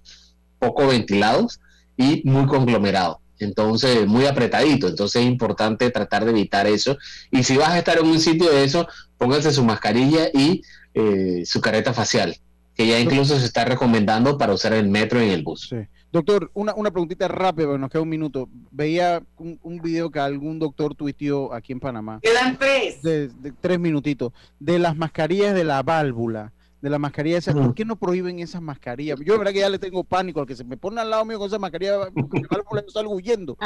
[0.58, 1.60] poco ventilados
[1.98, 3.18] y muy conglomerados.
[3.40, 4.88] Entonces, muy apretadito.
[4.88, 6.98] Entonces es importante tratar de evitar eso.
[7.30, 10.62] Y si vas a estar en un sitio de eso, póngase su mascarilla y
[10.94, 12.38] eh, su careta facial,
[12.76, 15.74] que ya incluso se está recomendando para usar el metro y en el bus.
[16.12, 18.48] Doctor, una, una preguntita rápida, porque nos queda un minuto.
[18.70, 22.20] Veía un, un video que algún doctor tuiteó aquí en Panamá.
[22.22, 23.02] Quedan tres.
[23.02, 24.32] De, de tres minutitos.
[24.60, 26.54] De las mascarillas de la válvula.
[26.82, 27.54] De la mascarilla esa.
[27.54, 29.18] ¿Por qué no prohíben esas mascarillas?
[29.26, 31.26] Yo, de verdad, que ya le tengo pánico al que se me pone al lado
[31.26, 32.12] mío con esa mascarilla la
[32.50, 33.58] válvula, yo salgo huyendo.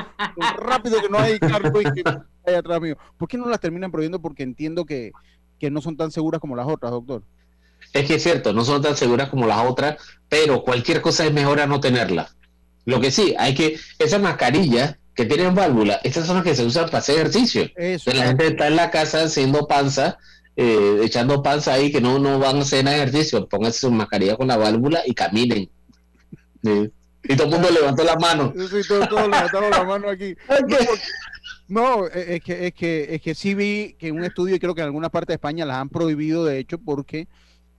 [0.57, 2.03] Rápido que no hay carro y que
[2.45, 2.95] hay atrás mío.
[3.17, 4.21] ¿Por qué no las terminan prohibiendo?
[4.21, 5.11] Porque entiendo que,
[5.59, 7.23] que no son tan seguras como las otras, doctor.
[7.93, 9.97] Es que es cierto, no son tan seguras como las otras,
[10.29, 12.29] pero cualquier cosa es mejor a no tenerla.
[12.85, 16.63] Lo que sí, hay que, esas mascarillas que tienen válvula, estas son las que se
[16.63, 17.69] usan para hacer ejercicio.
[17.75, 20.17] Entonces, la gente está en la casa haciendo panza,
[20.55, 23.47] eh, echando panza ahí, que no, no van a hacer ejercicio.
[23.47, 25.69] Pónganse su mascarilla con la válvula y caminen.
[26.63, 26.91] Sí.
[27.23, 28.53] Y todo el mundo levantó la mano.
[28.55, 30.35] Sí, todos todo levantaron la mano aquí.
[31.69, 34.73] No, es que, es que es que sí vi que en un estudio, y creo
[34.73, 37.27] que en alguna parte de España las han prohibido, de hecho, porque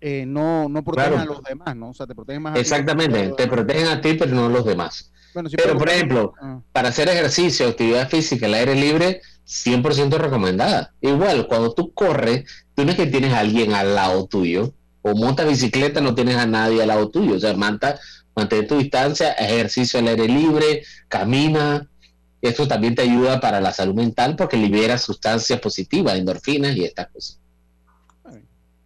[0.01, 1.31] eh, no, no protegen Claro.
[1.33, 1.91] a los demás, ¿no?
[1.91, 2.61] O sea, te protegen más a ti.
[2.61, 5.11] Exactamente, te protegen a ti, pero no a los demás.
[5.35, 6.61] Bueno, Pero, por ejemplo, Ah.
[6.73, 10.95] para hacer ejercicio, actividad física, al aire libre, 100% recomendada.
[11.01, 12.45] Igual, cuando tú corres,
[12.75, 16.37] tú no es que tienes a alguien al lado tuyo, o montas bicicleta, no tienes
[16.37, 17.37] a nadie al lado tuyo.
[17.37, 17.99] O sea, manta,
[18.35, 21.89] mantén tu distancia, ejercicio al aire libre, camina.
[22.41, 27.09] Esto también te ayuda para la salud mental porque libera sustancias positivas, endorfinas y estas
[27.09, 27.41] cosas.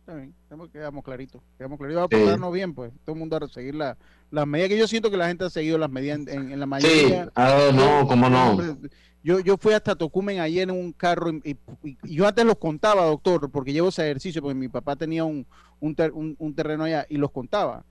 [0.01, 1.41] Está bien, estamos- quedamos claritos.
[1.57, 2.01] Quedamos claritos.
[2.03, 2.23] Vamos a Sí.
[2.23, 2.93] portarnos bien, pues.
[3.05, 3.97] Todo el mundo a seguir la-
[4.31, 6.61] las medidas que yo siento que la gente ha seguido las medidas en, en- en
[6.61, 7.25] la mayoría.
[7.25, 8.77] Sí, ah, no, cómo no.
[9.25, 11.51] Yo, yo fui hasta Tocumen ayer en un carro y,
[11.85, 15.25] y- y yo antes los contaba, doctor, porque llevo ese ejercicio, porque mi papá tenía
[15.25, 15.47] un,
[15.81, 17.85] un, ter- un- un terreno allá y los contaba.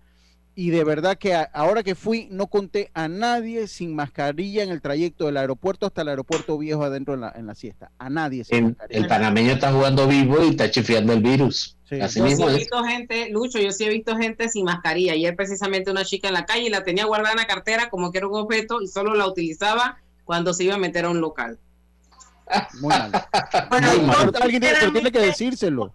[0.53, 4.69] Y de verdad que a- ahora que fui, no conté a nadie sin mascarilla en
[4.71, 7.91] el trayecto del aeropuerto hasta el aeropuerto viejo adentro en la, en la siesta.
[7.97, 8.99] A nadie sin mascarilla.
[8.99, 11.77] el panameño está jugando vivo y está chifiando el virus.
[11.99, 15.13] Así Yo sí mismo he visto gente, Lucho, yo sí he visto gente sin mascarilla.
[15.13, 18.19] Ayer precisamente una chica en la calle la tenía guardada en la cartera como que
[18.19, 21.59] era un objeto y solo la utilizaba cuando se iba a meter a un local.
[22.79, 23.11] Muy mal.
[23.69, 24.25] Bueno, Muy mal.
[24.25, 25.93] yo Pero alguien tiene, pero tiene que decírselo.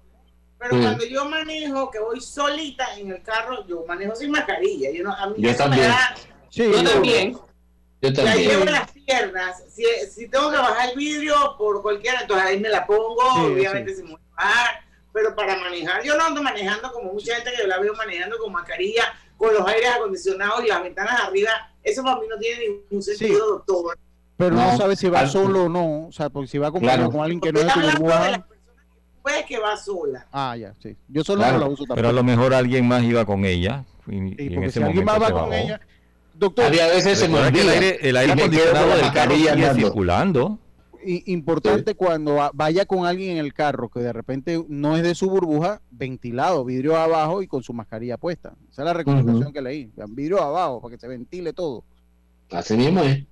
[0.58, 0.80] Pero Sí.
[0.82, 4.90] cuando yo manejo, que voy solita en el carro, yo manejo sin mascarilla.
[4.90, 5.88] Yo, no, a mí Yo eso me también.
[5.90, 6.14] da-
[6.50, 7.32] Sí, Yo también.
[7.32, 8.68] Yo La llevo también.
[8.68, 9.62] en las piernas.
[9.70, 9.84] Si,
[10.14, 13.94] si tengo que bajar el vidrio por cualquiera, entonces ahí me la pongo, Sí, obviamente
[13.94, 14.80] sin bajar.
[15.16, 18.52] Pero para manejar, yo no ando manejando como mucha gente que la veo manejando con
[18.52, 19.04] mascarilla,
[19.38, 21.50] con los aires acondicionados y las ventanas arriba.
[21.82, 23.98] Eso para mí no tiene ningún sentido, doctor.
[24.36, 26.08] Pero no, No, sabe si va al- solo o no.
[26.08, 27.12] O sea, porque si va acompañado Claro.
[27.12, 28.18] con alguien que no es tu burbuja.
[28.18, 30.26] personas que puede que va sola.
[30.30, 30.94] Ah, ya, sí.
[31.08, 31.54] Yo solo Claro.
[31.54, 31.94] no la uso tampoco.
[31.96, 33.84] Pero a lo mejor alguien más iba con ella.
[34.06, 35.52] Y, y Sí, en porque ese si alguien más va con bajó.
[35.54, 35.80] ella.
[36.34, 39.64] Doctor, A veces se me el aire, el aire acondicionado la del carro mascarilla sigue
[39.66, 39.86] andando.
[39.86, 40.58] circulando.
[41.06, 45.14] Importante cuando va- vaya con alguien en el carro que de repente no es de
[45.14, 48.54] su burbuja, ventilado, vidrio abajo y con su mascarilla puesta.
[48.70, 49.90] Esa es la recomendación que leí.
[50.08, 51.84] Vidrio abajo para que se ventile todo.
[52.50, 53.24] Así mismo es.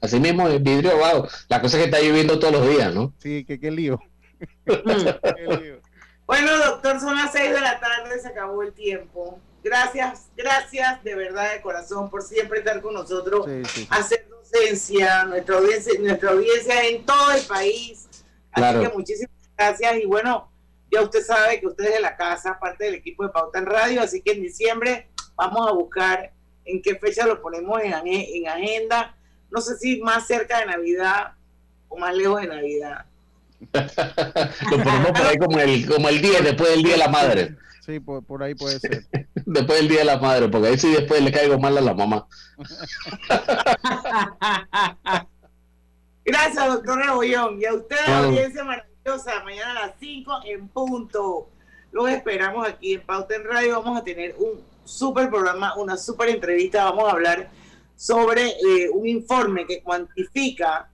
[0.00, 1.28] Así mismo es, vidrio abajo.
[1.48, 3.12] La cosa es que está lloviendo todos los días, ¿no?
[3.18, 4.00] Sí, que qué lío.
[4.64, 5.80] Qué lío.
[6.26, 9.38] Bueno, doctor, son las 6 de la tarde, se acabó el tiempo.
[9.62, 13.88] Gracias, gracias de verdad de corazón por siempre estar con nosotros, Sí, sí, sí.
[13.90, 18.06] hacer docencia, nuestra audiencia, nuestra audiencia en todo el país.
[18.52, 18.80] Así Claro.
[18.80, 20.50] que muchísimas gracias y bueno,
[20.90, 23.66] ya usted sabe que usted es de la casa, parte del equipo de Pauta en
[23.66, 26.32] Radio, así que en diciembre vamos a buscar
[26.64, 29.14] en qué fecha lo ponemos en, en agenda.
[29.50, 31.32] No sé si más cerca de Navidad
[31.88, 33.04] o más lejos de Navidad.
[33.74, 37.56] Lo ponemos por ahí como el, como el 10, después del Día de la Madre.
[37.84, 39.04] Sí, por, por ahí puede ser.
[39.52, 41.92] Después del Día de la Madre, porque ahí sí después le caigo mal a la
[41.92, 42.24] mamá.
[46.24, 47.60] Gracias, doctor Rebollón.
[47.60, 48.28] Y a Claro.
[48.28, 51.48] audiencia maravillosa, mañana a las 5 en punto.
[51.90, 53.82] Los esperamos aquí en Pauta en Radio.
[53.82, 56.84] Vamos a tener un súper programa, una súper entrevista.
[56.84, 57.50] Vamos a hablar
[57.96, 60.88] sobre eh, un informe que cuantifica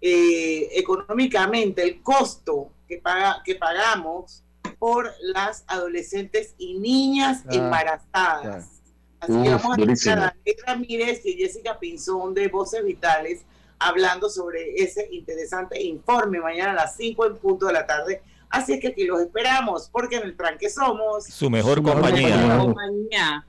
[0.00, 4.41] eh, económicamente el costo que, paga, que pagamos
[4.82, 8.82] por las adolescentes y niñas Ah, embarazadas.
[9.20, 10.14] Así que Uf, vamos a durísimo.
[10.14, 13.42] a Daniel Ramírez y Jessica Pinzón de Voces Vitales
[13.78, 18.22] hablando sobre ese interesante informe mañana a las 5 en punto de la tarde.
[18.50, 22.30] Así es que aquí los esperamos, porque en el tranque somos Su mejor Su compañía.
[22.32, 22.58] compañía.
[22.58, 23.46] Compañía.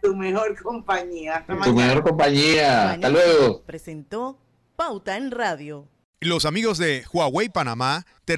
[0.00, 1.36] tu mejor compañía.
[1.38, 1.86] Hasta Tu mañana.
[1.88, 2.92] mejor compañía.
[2.92, 3.62] Hasta luego.
[3.62, 4.38] Presentó
[4.76, 5.88] Pauta en Radio.
[6.20, 8.34] Los amigos de Huawei Panamá te